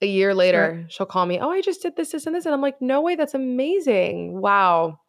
[0.01, 2.45] A year later, she'll call me, Oh, I just did this, this, and this.
[2.45, 4.39] And I'm like, No way, that's amazing.
[4.39, 4.99] Wow.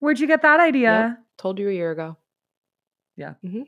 [0.00, 1.18] Where'd you get that idea?
[1.38, 2.16] Told you a year ago.
[3.16, 3.34] Yeah.
[3.42, 3.62] hmm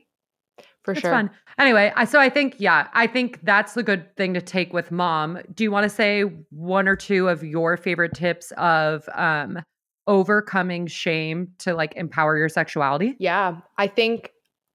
[0.83, 1.11] For It's sure.
[1.11, 1.29] fun.
[1.57, 4.91] Anyway, I, so I think, yeah, I think that's the good thing to take with
[4.91, 5.39] mom.
[5.53, 9.59] Do you want to say one or two of your favorite tips of um,
[10.07, 13.15] overcoming shame to like empower your sexuality?
[13.19, 13.57] Yeah.
[13.77, 14.31] I think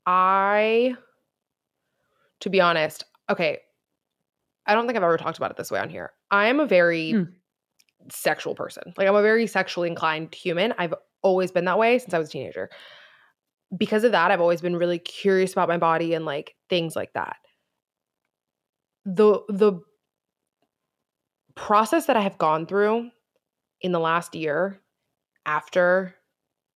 [0.06, 0.94] I,
[2.40, 3.58] to be honest, okay,
[4.66, 6.12] I don't think I've ever talked about it this way on here.
[6.30, 7.32] I am a very Mm.
[8.10, 8.94] sexual person.
[8.96, 10.74] Like, I'm a very sexually inclined human.
[10.78, 12.70] I've always been that way since I was a teenager.
[13.76, 17.12] Because of that, I've always been really curious about my body and like things like
[17.14, 17.36] that.
[19.04, 19.80] The, the,
[21.54, 23.10] process that I have gone through
[23.80, 24.80] in the last year
[25.48, 26.14] after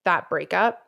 [0.05, 0.81] that breakup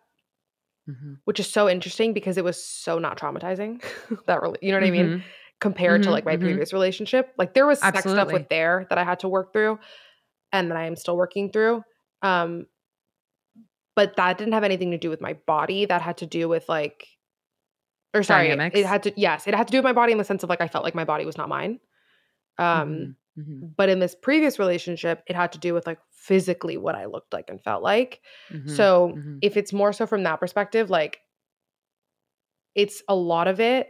[0.89, 1.18] Mhm.
[1.24, 3.82] which is so interesting because it was so not traumatizing.
[4.26, 5.09] that really, you know what I mean?
[5.09, 5.22] Mhm.
[5.61, 6.41] Compared to Mhm, like my mhm.
[6.43, 9.78] previous relationship, like there was sex stuff with there that I had to work through,
[10.53, 11.82] and that I am still working through.
[12.20, 12.66] Um,
[13.97, 15.87] but that didn't have anything to do with my body.
[15.87, 17.07] That had to do with like,
[18.12, 18.78] or sorry, Dynamics.
[18.78, 20.49] it had to yes, it had to do with my body in the sense of
[20.51, 21.80] like I felt like my body was not mine.
[22.59, 23.45] Um, Mhm.
[23.47, 23.74] Mhm.
[23.76, 27.32] but in this previous relationship, it had to do with like physically what I looked
[27.32, 28.22] like and felt like.
[28.51, 28.64] Mhm.
[28.66, 29.43] So Mhm.
[29.43, 31.20] if it's more so from that perspective, like
[32.74, 33.89] it's a lot of it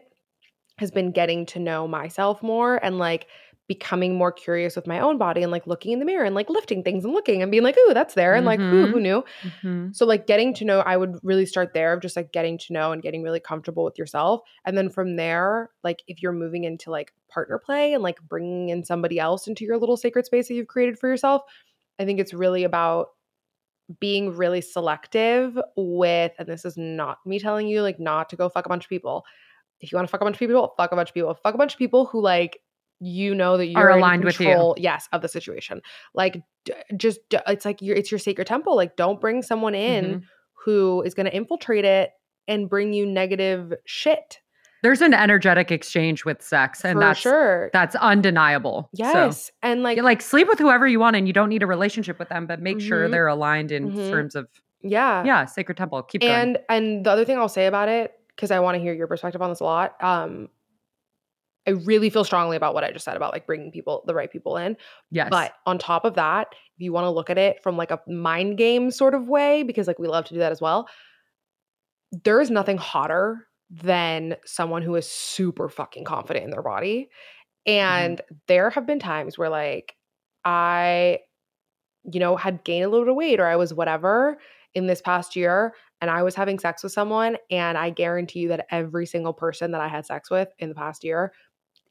[0.78, 3.28] has been getting to know myself more and like
[3.66, 6.50] becoming more curious with my own body and like looking in the mirror and like
[6.50, 8.34] lifting things and looking and being like, ooh, that's there.
[8.34, 9.02] And like, ooh, who Mhm.
[9.02, 9.24] knew?
[9.42, 9.96] Mhm.
[9.96, 12.72] So like getting to know, I would really start there of just like getting to
[12.72, 14.42] know and getting really comfortable with yourself.
[14.66, 18.68] And then from there, like if you're moving into like partner play and like bringing
[18.68, 21.42] in somebody else into your little sacred space that you've created for yourself,
[21.98, 23.08] I think it's really about
[24.00, 28.48] being really selective with, and this is not me telling you like not to go
[28.48, 29.24] fuck a bunch of people.
[29.80, 31.34] If you want to fuck a bunch of people, fuck a bunch of people.
[31.34, 32.60] Fuck a bunch of people who like
[33.00, 34.74] you know that you're aligned with you.
[34.76, 35.80] yes, of the situation.
[36.14, 38.76] Like d- just d- it's like your it's your sacred temple.
[38.76, 40.22] Like don't bring someone in Mhm.
[40.64, 42.10] who is going to infiltrate it
[42.48, 44.40] and bring you negative shit.
[44.82, 47.70] There's an energetic exchange with sex, and for that's sure.
[47.72, 48.90] that's undeniable.
[48.94, 51.66] So, yes, and like like sleep with whoever you want, and you don't need a
[51.66, 53.10] relationship with them, but make sure Mhm.
[53.10, 54.10] they're aligned in Mhm.
[54.10, 54.46] terms of
[54.82, 56.02] yeah, yeah, sacred temple.
[56.02, 56.32] Keep going.
[56.34, 59.06] and and the other thing I'll say about it because I want to hear your
[59.06, 59.94] perspective on this a lot.
[60.04, 60.48] Um,
[61.66, 64.30] I really feel strongly about what I just said about like bringing people the right
[64.30, 64.76] people in.
[65.10, 67.90] yes, But on top of that, if you want to look at it from like
[67.90, 70.88] a mind game sort of way, because like we love to do that as well,
[72.24, 77.08] there is nothing hotter than someone who is super fucking confident in their body.
[77.66, 77.72] Mm-hmm.
[77.72, 79.96] And there have been times where like
[80.44, 81.20] I,
[82.12, 84.36] you know, had gained a little bit of weight or I was whatever
[84.74, 87.38] in this past year and I was having sex with someone.
[87.50, 90.74] And I guarantee you that every single person that I had sex with in the
[90.74, 91.32] past year,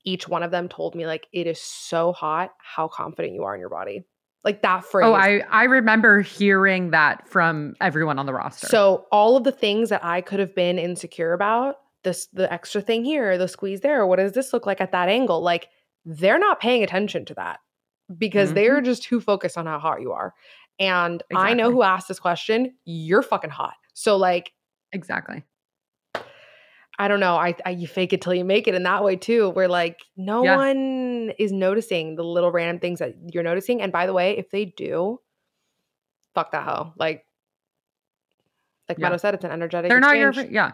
[0.03, 3.53] each one of them told me like it is so hot how confident you are
[3.53, 4.03] in your body.
[4.43, 5.05] Like that phrase.
[5.07, 8.67] oh, I I remember hearing that from everyone on the roster.
[8.67, 12.81] So all of the things that I could have been insecure about, this the extra
[12.81, 15.41] thing here, the squeeze there, what does this look like at that angle?
[15.41, 15.69] Like
[16.05, 17.59] they're not paying attention to that
[18.17, 18.55] because Mm-hmm.
[18.55, 20.33] they're just too focused on how hot you are.
[20.77, 22.73] And I know who asked this question.
[22.83, 23.75] You're fucking hot.
[23.93, 24.51] So like
[24.91, 25.43] exactly.
[26.99, 27.35] I don't know.
[27.35, 29.49] I, I you fake it till you make it in that way too.
[29.49, 30.55] Where like no Yeah.
[30.55, 33.81] one is noticing the little random things that you're noticing.
[33.81, 35.19] And by the way, if they do,
[36.35, 36.93] fuck that hoe.
[36.97, 37.25] Like
[38.89, 39.05] like Yeah.
[39.05, 39.89] Meadow said, it's an energetic.
[39.89, 40.73] They're not your yeah.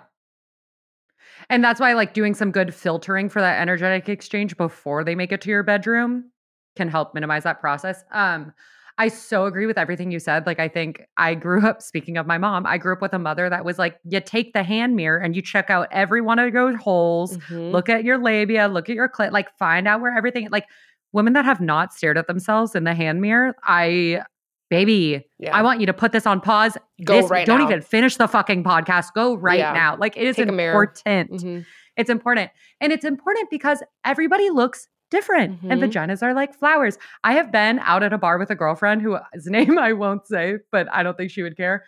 [1.49, 5.31] And that's why like doing some good filtering for that energetic exchange before they make
[5.31, 6.31] it to your bedroom
[6.75, 8.03] can help minimize that process.
[8.11, 8.53] Um
[8.99, 10.45] I so agree with everything you said.
[10.45, 13.19] Like I think I grew up speaking of my mom, I grew up with a
[13.19, 16.37] mother that was like you take the hand mirror and you check out every one
[16.37, 17.71] of your holes, Mhm.
[17.71, 20.65] look at your labia, look at your clit, like find out where everything like
[21.13, 24.21] women that have not stared at themselves in the hand mirror, I
[24.69, 25.57] baby, Yeah.
[25.57, 26.77] I want you to put this on pause.
[27.03, 27.65] Go This- right Don't now.
[27.65, 29.13] even finish the fucking podcast.
[29.15, 29.73] Go right Yeah.
[29.73, 29.95] now.
[29.97, 31.31] Like it is Take important.
[31.31, 31.65] Mhm.
[31.97, 32.51] It's important.
[32.79, 35.89] And it's important because everybody looks different and Mhm.
[35.91, 36.97] vaginas are like flowers.
[37.23, 40.57] I have been out at a bar with a girlfriend whose name I won't say,
[40.71, 41.83] but I don't think she would care.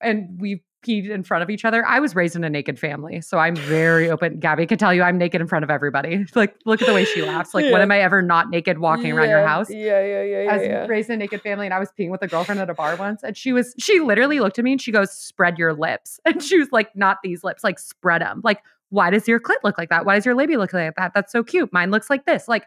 [0.00, 1.84] And we peed in front of each other.
[1.84, 4.38] I was raised in a naked family, so I'm very open.
[4.38, 6.24] Gabby can tell you I'm naked in front of everybody.
[6.36, 7.54] Like, look at the way she laughs.
[7.54, 9.68] Like, when am I ever not naked walking around your house?
[9.70, 10.52] Yeah, yeah, yeah, yeah.
[10.52, 10.86] I was yeah.
[10.86, 12.94] raised in a naked family and I was peeing with a girlfriend at a bar
[12.96, 13.22] once.
[13.24, 16.20] And she was, she literally looked at me and she goes, spread your lips.
[16.24, 18.42] And she was like, not these lips, like spread them.
[18.44, 20.06] Like, why does your clit look like that?
[20.06, 21.12] Why does your labia look like that?
[21.14, 21.72] That's so cute.
[21.72, 22.48] Mine looks like this.
[22.48, 22.66] Like,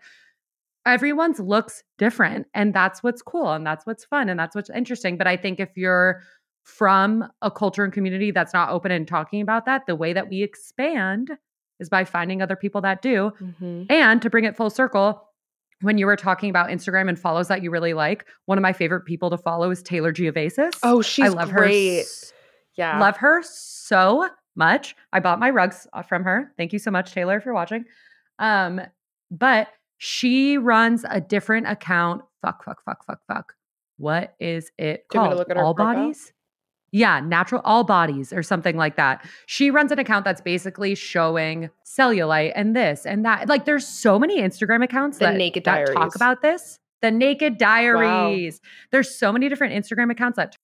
[0.86, 2.48] everyone's looks different.
[2.54, 3.52] And that's what's cool.
[3.52, 4.30] And that's what's fun.
[4.30, 5.18] And that's what's interesting.
[5.18, 6.22] But I think if you're
[6.64, 10.30] from a culture and community that's not open and talking about that, the way that
[10.30, 11.32] we expand
[11.80, 13.32] is by finding other people that do.
[13.42, 13.90] Mhm.
[13.90, 15.26] And to bring it full circle,
[15.82, 18.74] when you were talking about Instagram and follows that you really like, one of my
[18.74, 20.78] favorite people to follow is Taylor Giavasis.
[20.84, 22.00] Oh, she's I love great.
[22.00, 22.04] her.
[22.76, 23.00] Yeah.
[23.00, 24.30] Love her so
[24.60, 24.96] much.
[25.12, 26.52] I bought my rugs uh, from her.
[26.58, 27.86] Thank you so much, Taylor, if you're watching.
[28.38, 28.82] Um,
[29.32, 32.22] but she runs a different account.
[32.44, 33.54] Fuck, fuck, fuck, fuck, fuck.
[33.98, 35.66] What is it Do you want me to called?
[35.66, 36.32] All bodies?
[36.92, 39.24] Yeah, natural all bodies or something like that.
[39.46, 43.48] She runs an account that's basically showing cellulite and this and that.
[43.48, 45.94] Like there's so many Instagram accounts The that, Naked that Diaries.
[45.94, 46.80] talk about this.
[47.02, 48.60] The Naked Diaries.
[48.92, 50.56] There's so many different Instagram accounts that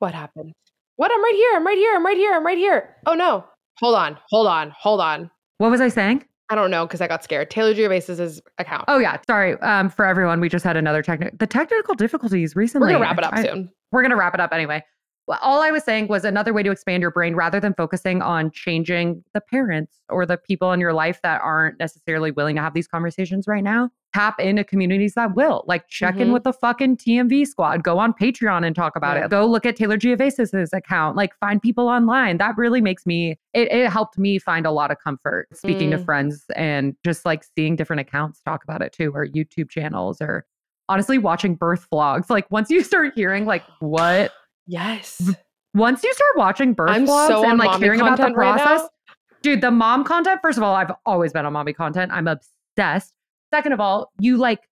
[0.00, 0.52] What happened?
[0.96, 1.10] What?
[1.12, 1.52] I'm right here.
[1.56, 1.94] I'm right here.
[1.94, 2.32] I'm right here.
[2.32, 2.96] I'm right here.
[3.06, 3.44] Oh no.
[3.80, 4.18] Hold on.
[4.30, 4.72] Hold on.
[4.78, 5.30] Hold on.
[5.58, 6.24] What was I saying?
[6.50, 7.50] I don't know because I got scared.
[7.50, 8.84] Taylor Giavasis' account.
[8.86, 9.58] Oh yeah, sorry.
[9.60, 12.86] Um, for everyone, we just had another technical the technical difficulties recently.
[12.86, 13.70] We're gonna wrap it up I- soon.
[13.92, 14.84] We're gonna wrap it up anyway.
[15.26, 18.20] Well, all I was saying was another way to expand your brain rather than focusing
[18.20, 22.62] on changing the parents or the people in your life that aren't necessarily willing to
[22.62, 23.88] have these conversations right now.
[24.14, 25.64] Tap into communities that will.
[25.66, 26.32] Like check in Mhm.
[26.34, 27.82] with the fucking TMV squad.
[27.82, 29.24] Go on Patreon and talk about Yeah.
[29.24, 29.30] it.
[29.30, 31.16] Go look at Taylor Giavasis's account.
[31.16, 32.38] Like find people online.
[32.38, 35.98] That really makes me it, it helped me find a lot of comfort speaking to
[35.98, 36.04] Mm.
[36.04, 40.44] friends and just like seeing different accounts talk about it too, or YouTube channels or
[40.88, 42.30] honestly watching birth vlogs.
[42.30, 44.32] Like once you start hearing like what
[44.66, 45.34] Yes.
[45.74, 48.60] once you start watching birth I'm vlogs so and like hearing about the content right
[48.60, 48.88] process,
[49.42, 52.12] dude, the mom content, first of all, I've always been on mommy content.
[52.12, 53.12] I'm obsessed.
[53.54, 54.68] Second of all, you like,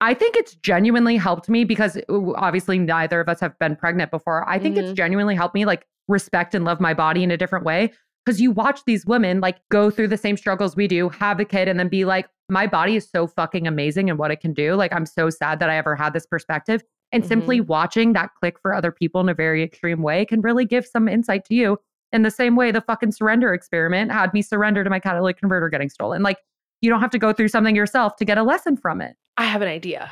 [0.00, 4.48] I think it's genuinely helped me because obviously neither of us have been pregnant before.
[4.48, 4.94] I think it's Mhm.
[4.94, 7.92] genuinely helped me like respect and love my body in a different way.
[8.24, 11.44] Because you watch these women like go through the same struggles we do, have a
[11.44, 14.54] kid, and then be like, my body is so fucking amazing and what it can
[14.54, 14.76] do.
[14.76, 16.82] Like, I'm so sad that I ever had this perspective.
[17.12, 20.64] And simply watching that click for other people in a very extreme way can really
[20.64, 21.78] give some insight to you.
[22.12, 25.68] In the same way, the fucking surrender experiment had me surrender to my catalytic converter
[25.68, 26.22] getting stolen.
[26.22, 26.38] Like,
[26.82, 29.16] you don't have to go through something yourself to get a lesson from it.
[29.38, 30.10] I have an idea.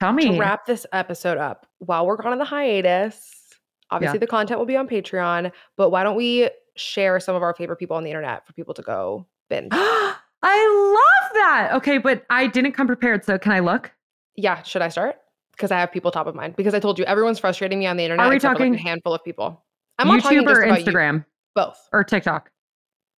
[0.00, 0.32] Tell me.
[0.32, 3.48] To wrap this episode up, while we're gone on the hiatus,
[3.90, 4.20] obviously Yeah.
[4.20, 7.76] the content will be on Patreon, but why don't we share some of our favorite
[7.76, 9.68] people on the internet for people to go binge?
[10.42, 11.70] I love that.
[11.74, 13.24] Okay, but I didn't come prepared.
[13.24, 13.92] So can I look?
[14.36, 15.16] yeah, should I start?
[15.52, 16.56] Because I have people top of mind.
[16.56, 18.24] Because I told you everyone's frustrating me on the internet.
[18.24, 19.62] Are we for, like, talking a handful of people?
[19.98, 20.86] I'm talking YouTube or about you.
[20.86, 21.86] Instagram Both.
[21.92, 22.50] or TikTok?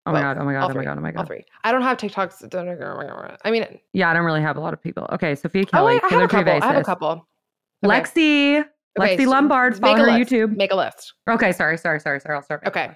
[0.05, 0.37] Oh my god!
[0.39, 0.63] Oh my god!
[0.63, 0.97] All Oh my god!
[0.97, 1.27] Oh my All god!
[1.27, 1.45] three.
[1.63, 3.35] I don't have TikToks.
[3.45, 5.07] I mean, Yeah, I don't really have a lot of people.
[5.11, 6.53] Okay, Sophia oh, Kelly, I, I have a couple.
[6.53, 7.27] I have a couple.
[7.85, 7.99] Okay.
[7.99, 8.65] Lexi,
[8.99, 9.77] Okay, Lexi so Lombard.
[9.77, 10.31] Follow her list.
[10.31, 10.55] YouTube.
[10.55, 11.13] Make a list.
[11.29, 12.35] Okay, sorry, sorry, sorry, sorry.
[12.35, 12.63] I'll start.
[12.65, 12.91] Okay.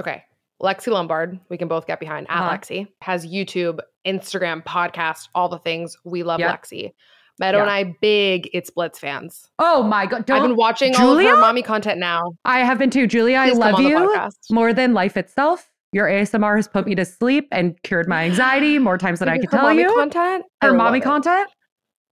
[0.00, 0.22] Okay.
[0.62, 2.50] Lexi Lombard, we can both get behind at Uh-huh.
[2.56, 5.96] Lexi, has YouTube, Instagram, podcast, all the things.
[6.04, 6.50] We love Yep.
[6.62, 6.92] Lexi.
[7.38, 7.62] Meadow Yeah.
[7.62, 9.48] and I, big It's Blitz fans.
[9.60, 10.28] Oh my god!
[10.28, 11.30] I've been watching all of Julia?
[11.36, 12.32] her mommy content now.
[12.44, 13.38] I have been too, Julia.
[13.38, 15.67] I Please come love you more than life itself.
[15.92, 19.38] Your ASMR has put me to sleep and cured my anxiety more times than I
[19.38, 19.94] could tell mommy you.
[19.94, 20.44] content.
[20.60, 21.48] Her love mommy content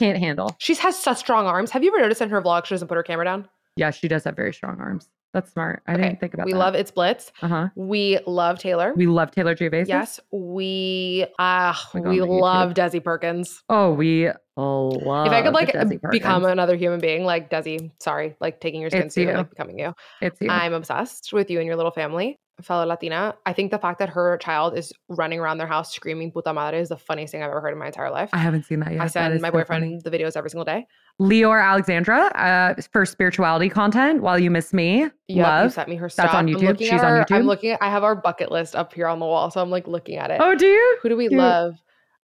[0.00, 0.54] can't handle.
[0.58, 1.70] She has such strong arms.
[1.70, 3.48] Have you ever noticed in her vlog she doesn't put her camera down?
[3.76, 5.08] Yeah, she does have very strong arms.
[5.34, 5.82] That's smart.
[5.86, 6.56] I Okay, didn't think about we that.
[6.56, 7.30] We love It's Blitz.
[7.42, 7.68] Uh huh.
[7.74, 8.94] We love Taylor.
[8.96, 9.88] We love Taylor Giavasis.
[9.88, 12.40] yes, we uh God, we my YouTube.
[12.40, 13.62] love Desi Perkins.
[13.68, 15.26] Oh, we love.
[15.26, 15.74] if I could like
[16.10, 19.36] become another human being, like Desi, sorry, like taking your skin It's suit and you.
[19.36, 19.92] like becoming you.
[20.22, 20.48] it's you.
[20.48, 23.34] I'm obsessed with you and your little family, fellow Latina.
[23.44, 26.80] I think the fact that her child is running around their house screaming puta madre
[26.80, 28.30] is the funniest thing I've ever heard in my entire life.
[28.32, 29.02] I haven't seen that yet.
[29.02, 30.00] I send my so boyfriend funny.
[30.02, 30.86] the videos every single day.
[31.20, 34.22] Leor Alexandra uh, for spirituality content.
[34.22, 35.72] While you miss me, Yep, you love.
[35.72, 36.26] sent me her stuff.
[36.26, 36.78] That's on YouTube?
[36.78, 39.26] She's on our- I'm looking at I have our bucket list up here on the
[39.26, 40.38] wall, so I'm like looking at it.
[40.40, 40.98] Oh, do you?
[41.02, 41.38] Who do we Dude.
[41.38, 41.74] love?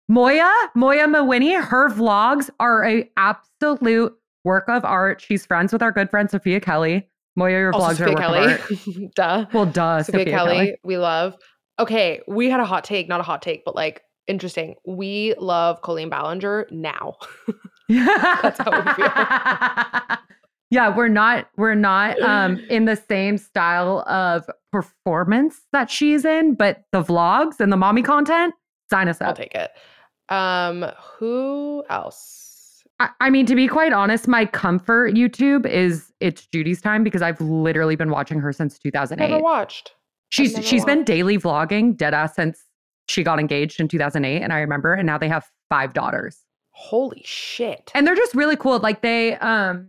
[0.09, 4.13] Moya, Moya Mawhinney, her vlogs are a absolute
[4.45, 5.21] work of art.
[5.21, 7.09] She's friends with our good friend Sophia Kelly.
[7.37, 9.11] Moya, your Also vlogs are a Sophia of Kelly.
[9.17, 9.47] Duh.
[9.53, 10.77] Well, duh, Sophia, Sophia, Kelly, Kelly.
[10.85, 11.37] we love.
[11.79, 14.75] Okay, we had a hot take, not a hot take, but like interesting.
[14.87, 17.17] We love Colleen Ballinger now.
[17.89, 20.17] That's how we feel.
[20.73, 26.55] Yeah, we're not we're not um in the same style of performance that she's in,
[26.55, 28.55] but the vlogs and the mommy content,
[28.89, 29.31] sign us up.
[29.31, 29.73] I'll take it.
[30.29, 30.87] Um,
[31.19, 32.50] who else?
[33.01, 37.23] I, I mean, to be quite honest, my comfort YouTube is it's Judy's time because
[37.23, 39.29] I've literally been watching her since 2008.
[39.31, 39.93] Never watched.
[40.29, 42.63] She's never she's been daily vlogging dead ass since
[43.09, 46.45] she got engaged in 2008 and I remember and now they have five daughters.
[46.71, 47.91] Holy shit.
[47.95, 48.79] And they're just really cool.
[48.79, 49.89] Like they um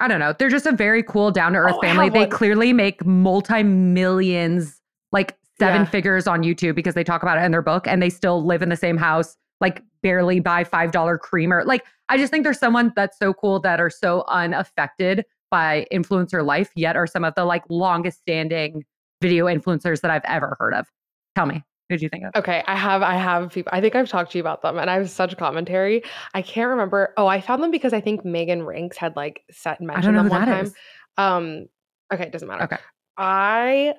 [0.00, 2.10] I don't know, they're just a very cool down to earth Oh, family.
[2.10, 4.80] They clearly make multi-millions
[5.12, 5.86] like seven Yeah.
[5.90, 8.62] figures on YouTube because they talk about it in their book and they still live
[8.62, 11.64] in the same house, like barely buy $5 creamer.
[11.64, 16.44] Like I just think there's someone that's so cool that are so unaffected by influencer
[16.44, 18.84] life yet are some of the like longest standing
[19.20, 20.86] video influencers that I've ever heard of.
[21.34, 22.30] Tell me, who did you think of?
[22.34, 24.90] Okay, I have I have people I think I've talked to you about them and
[24.90, 26.02] I have such commentary.
[26.34, 27.12] I can't remember.
[27.16, 30.14] Oh, I found them because I think Meghan Rienks had like set I don't mentioned
[30.14, 30.64] know them one time.
[30.66, 30.74] is.
[31.18, 31.66] Um
[32.12, 32.64] okay, it doesn't matter.
[32.64, 32.78] Okay.
[33.16, 33.94] I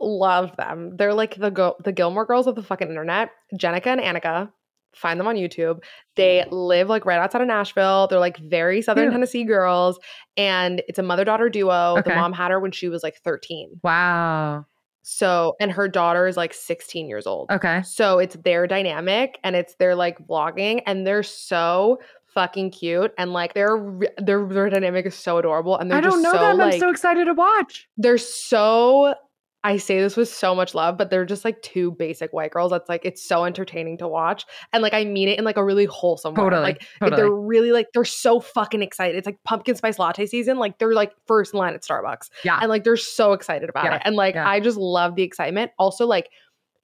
[0.00, 0.96] love them.
[0.96, 3.30] They're like the go- the Gilmore girls of the fucking internet.
[3.54, 4.50] Jenica and Annika.
[4.96, 5.82] Find them on YouTube.
[6.14, 6.54] They mm-hmm.
[6.54, 8.06] live like right outside of Nashville.
[8.08, 9.12] They're like very Southern Cute.
[9.12, 9.98] Tennessee girls.
[10.36, 11.96] And it's a mother daughter duo.
[11.98, 12.10] Okay.
[12.10, 13.80] The mom had her when she was like 13.
[13.82, 14.64] Wow.
[15.02, 17.50] So, and her daughter is like 16 years old.
[17.50, 17.82] Okay.
[17.82, 21.98] So it's their dynamic and it's their like vlogging and they're so
[22.36, 23.78] fucking cute and like their
[24.18, 26.58] their their dynamic is so adorable and they're I don't know so them.
[26.58, 27.88] like I'm so excited to watch.
[27.96, 29.14] they're so
[29.66, 32.70] I say this with so much love, but they're just like two basic white girls.
[32.70, 35.64] That's like it's so entertaining to watch, and like I mean it in like a
[35.64, 36.44] really wholesome way.
[36.44, 36.62] Totally.
[36.62, 37.20] Like totally.
[37.20, 39.16] they're really like they're so fucking excited.
[39.16, 40.58] It's like pumpkin spice latte season.
[40.58, 42.30] Like they're like first in line at Starbucks.
[42.44, 42.60] Yeah.
[42.60, 44.02] and like they're so excited about Yeah, it.
[44.04, 44.48] And like yeah.
[44.48, 45.72] I just love the excitement.
[45.80, 46.30] Also, like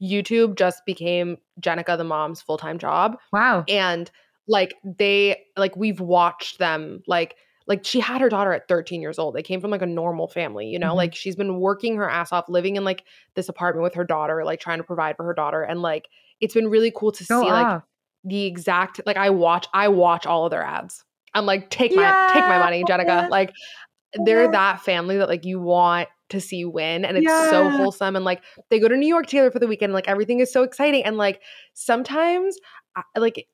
[0.02, 3.64] YouTube just became Jenica the mom's full time job, wow.
[3.68, 4.10] and
[4.48, 7.36] like they like we've watched them like
[7.66, 10.28] like she had her daughter at 13 years old they came from like a normal
[10.28, 10.96] family you know Mhm.
[10.96, 13.04] like she's been working her ass off living in like
[13.34, 16.06] this apartment with her daughter like trying to provide for her daughter and like
[16.40, 17.82] it's been really cool to Go see like
[18.24, 21.04] the exact like i watch i watch all of their ads
[21.34, 23.52] i'm like take my take my money jenica like
[24.26, 24.52] they're Yes.
[24.52, 28.42] that family that like you want to see win and it's so wholesome and like
[28.70, 31.16] they go to new york together for the weekend like everything is so exciting and
[31.16, 31.40] like
[31.74, 32.56] sometimes
[32.96, 33.46] I, like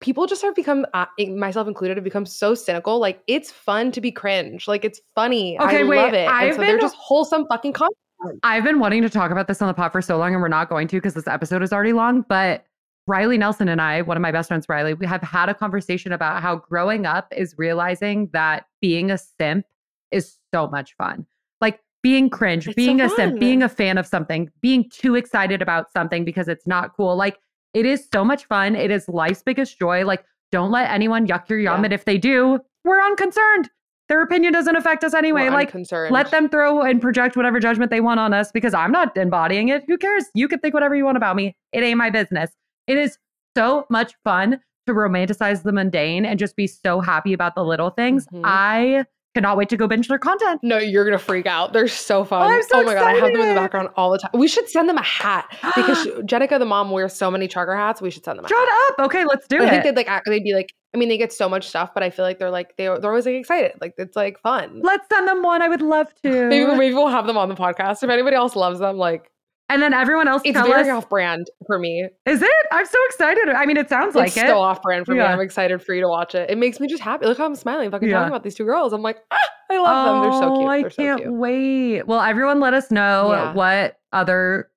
[0.00, 4.00] people just have become uh, myself included have become so cynical like it's fun to
[4.00, 6.80] be cringe like it's funny Okay, i wait, love it and I've so they're been-
[6.80, 7.96] just wholesome fucking content
[8.42, 10.48] I've been wanting to talk about this on the pod for so long, and we're
[10.48, 12.20] not going to because this episode is already long.
[12.28, 12.66] But
[13.06, 16.12] Riley Nelson and I, one of my best friends, Riley, we have had a conversation
[16.12, 19.64] about how growing up is realizing that being a simp
[20.10, 21.24] is so much fun.
[21.62, 23.16] Like being cringe, It's so being a fun.
[23.16, 27.16] simp, being a fan of something, being too excited about something because it's not cool.
[27.16, 27.38] Like
[27.74, 28.74] it is so much fun.
[28.74, 30.04] It is life's biggest joy.
[30.04, 31.80] Like don't let anyone yuck your yum.
[31.80, 31.84] Yeah.
[31.84, 33.70] And if they do, we're unconcerned.
[34.08, 35.44] Their opinion doesn't affect us anyway.
[35.44, 38.74] We're like concerned let them throw and project whatever judgment they want on us because
[38.74, 39.84] I'm not embodying it.
[39.86, 40.24] Who cares?
[40.34, 41.56] You can think whatever you want about me.
[41.72, 42.50] It ain't my business.
[42.88, 43.18] It is
[43.56, 47.90] so much fun to romanticize the mundane and just be so happy about the little
[47.90, 48.26] things.
[48.26, 48.40] Mhm.
[48.44, 49.04] I
[49.34, 50.60] cannot wait to go binge their content.
[50.62, 53.14] no you're gonna freak out they're so fun oh, I'm so oh my god i
[53.14, 56.06] have them in the background all the time we should send them a hat because
[56.24, 58.90] jenica the mom wears so many trucker hats we should send them a Shut hat.
[58.98, 59.06] up.
[59.06, 59.62] Okay, let's do it.
[59.62, 61.90] I think they'd like act- they'd be like I mean they get so much stuff,
[61.94, 63.72] but I feel like they're like they they're always like excited.
[63.80, 64.80] Like it's like fun.
[64.82, 65.62] Let's send them one.
[65.62, 66.30] I would love to.
[66.48, 68.02] Maybe maybe we'll have them on the podcast.
[68.02, 69.30] If anybody else loves them, like
[69.70, 70.88] and then everyone else it's very us.
[70.88, 72.06] off brand for me.
[72.26, 72.50] Is it?
[72.70, 73.48] I'm so excited.
[73.48, 74.46] I mean, it sounds like it's it.
[74.48, 75.20] so off brand for me.
[75.22, 76.50] I'm excited for you to watch it.
[76.50, 77.24] It makes me just happy.
[77.24, 78.16] Look how I'm smiling, fucking Yeah.
[78.16, 78.92] talking about these two girls.
[78.92, 79.36] I'm like, ah,
[79.70, 80.30] I love them.
[80.30, 80.68] They're so Oh, cute.
[80.68, 81.32] I They're so can't cute.
[81.32, 82.02] wait.
[82.06, 83.52] Well, everyone, let us know Yeah.
[83.54, 84.68] what other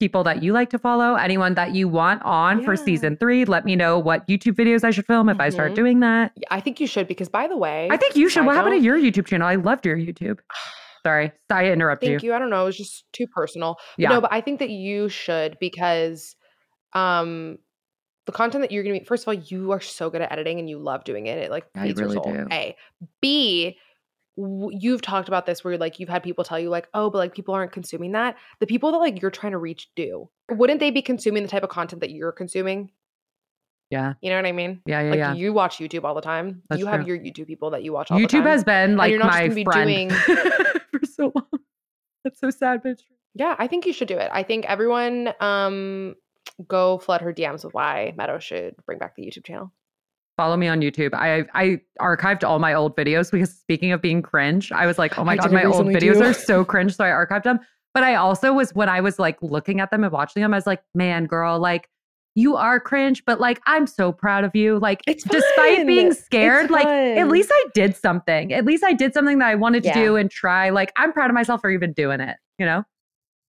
[0.00, 3.44] people that you like to follow, anyone that you want on for season three.
[3.44, 5.76] Let me know what YouTube videos I should film if I start Mhm.
[5.76, 6.32] doing that.
[6.50, 8.40] I think you should because by the way, I think you should.
[8.40, 9.46] side What happened to your YouTube channel?
[9.46, 10.40] I loved your YouTube.
[11.04, 12.30] Sorry, I interrupted Thank you.
[12.30, 12.34] you.
[12.34, 12.62] I don't know.
[12.62, 13.76] It was just too personal.
[13.98, 14.10] Yeah.
[14.10, 16.36] No, but I think that you should because
[16.92, 17.58] um
[18.26, 20.58] the content that you're gonna be first of all, you are so good at editing
[20.60, 21.38] and you love doing it.
[21.38, 22.32] It like I feeds really your soul.
[22.32, 22.46] do.
[22.52, 22.76] A.
[23.20, 23.76] B
[24.36, 27.34] you've talked about this where like you've had people tell you like oh but like
[27.34, 30.90] people aren't consuming that the people that like you're trying to reach do wouldn't they
[30.90, 32.90] be consuming the type of content that you're consuming
[33.90, 35.34] Yeah, you know what i mean yeah, yeah, like yeah.
[35.34, 38.10] you watch youtube all the time That's you have your youtube people that you watch
[38.10, 40.36] all the YouTube has been like you're not just my friend doing-
[41.00, 41.60] for so long.
[42.24, 43.16] That's so sad, but it's true.
[43.34, 44.30] Yeah, I think you should do it.
[44.32, 46.14] I think everyone um
[46.68, 49.72] go flood her DMs with why Meadow should bring back the YouTube channel.
[50.36, 51.14] Follow me on YouTube.
[51.14, 55.18] I I archived all my old videos because speaking of being cringe, I was like,
[55.18, 56.22] oh my I god, my old videos too.
[56.22, 57.60] are so cringe, so I archived them.
[57.94, 60.56] But I also was when I was like looking at them and watching them, I
[60.56, 61.88] was like, man, girl, like
[62.34, 64.78] you are cringe, but like I'm so proud of you.
[64.78, 65.86] Like It's despite fun.
[65.86, 68.52] being It's scared, like at least I did something.
[68.52, 69.94] At least I did something that I wanted to Yeah.
[70.02, 70.70] do and try.
[70.70, 72.84] Like I'm proud of myself for even doing it, you know?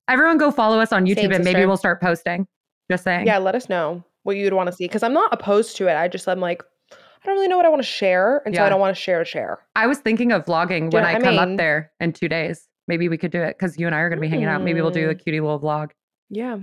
[0.10, 2.46] Everyone go follow us on YouTube Same, and maybe we'll start posting.
[2.92, 3.26] Just saying.
[3.26, 5.96] Yeah, let us know what you'd want to see because I'm not opposed to it.
[5.96, 6.62] I just I'm like,
[6.92, 9.02] I don't really know what I want to share, and so I don't want to
[9.02, 9.60] share a share.
[9.78, 11.54] I was thinking of vlogging Do when I I come mean?
[11.54, 12.68] up there in two days.
[12.90, 14.62] Maybe we could do it because you and I are going to be hanging out.
[14.62, 15.24] Maybe we'll do a Mm.
[15.24, 15.92] cutie little vlog.
[16.30, 16.58] Yeah.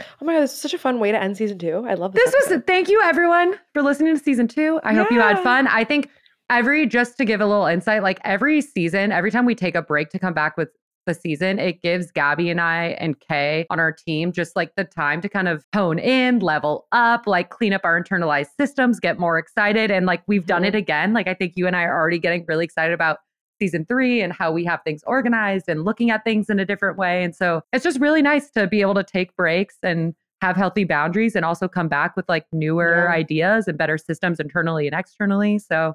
[0.00, 1.84] Oh my god, this is such a fun way to end season two.
[1.88, 2.24] I love this.
[2.32, 4.80] This was thank you everyone for listening to season two.
[4.82, 5.66] I hope you had fun.
[5.68, 6.08] I think
[6.50, 9.82] every just to give a little insight, like every season, every time we take a
[9.82, 10.68] break to come back with
[11.06, 14.84] the season, it gives Gabby and I and Kay on our team just like the
[14.84, 19.18] time to kind of hone in, level up, like clean up our internalized systems, get
[19.18, 19.90] more excited.
[19.90, 20.68] And like we've done Mhm.
[20.68, 21.12] it again.
[21.12, 23.18] Like I think you and I are already getting really excited about
[23.60, 26.98] season three and how we have things organized and looking at things in a different
[26.98, 27.22] way.
[27.24, 30.84] And so it's just really nice to be able to take breaks and have healthy
[30.84, 33.14] boundaries and also come back with like newer Yeah.
[33.14, 35.58] ideas and better systems internally and externally.
[35.58, 35.94] So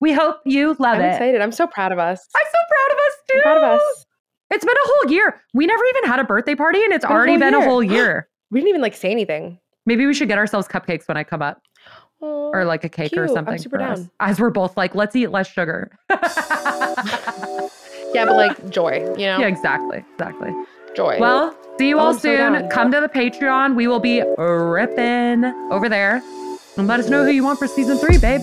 [0.00, 1.02] we hope you love it.
[1.04, 1.40] I'm excited.
[1.40, 2.26] I'm so proud of us.
[2.36, 3.36] I'm so proud of us too.
[3.36, 4.06] I'm proud of us.
[4.50, 5.40] It's been a whole year.
[5.54, 7.82] We never even had a birthday party and it's Been already whole been a whole
[7.96, 8.28] year.
[8.50, 9.58] We didn't even like say anything.
[9.86, 11.62] Maybe we should get ourselves cupcakes when I come up
[12.22, 13.28] or like a cake or cute.
[13.30, 13.58] I'm something.
[13.58, 14.08] super for us.
[14.20, 15.90] As we're both like, let's eat less sugar.
[18.14, 19.38] Yeah, but like joy, you know?
[19.38, 20.04] yeah, exactly.
[20.12, 20.50] Exactly.
[20.94, 21.16] Joy.
[21.18, 22.52] Well, see you Oh, all I'm so soon.
[22.52, 22.68] down.
[22.68, 23.74] Come to the Patreon.
[23.74, 26.20] We will be ripping over there.
[26.76, 28.42] And let us know who you want for season three, babe.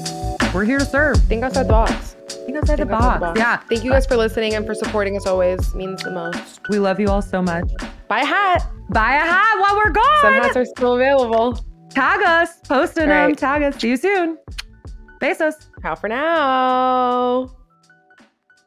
[0.56, 1.18] We're here to serve.
[1.26, 2.16] think outside the box.
[2.48, 3.40] Think outside the Think outside box.
[3.40, 3.58] Yeah.
[3.70, 5.76] Thank you guys for listening and for supporting us always.
[5.76, 6.62] Means the most.
[6.70, 7.70] We love you all so much.
[8.08, 8.68] Buy a hat.
[8.90, 10.22] Buy a hat while we're gone.
[10.22, 11.64] Some hats are still available.
[11.90, 12.60] Tag us.
[12.68, 13.32] Post in them.
[13.32, 13.80] Um, tag us.
[13.80, 14.38] See you soon.
[15.20, 15.56] Besos.
[15.84, 17.52] How for now.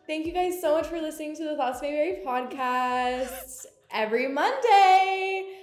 [0.06, 5.61] Thank you guys so much for listening to the Thoughts Mayberry podcast every Monday.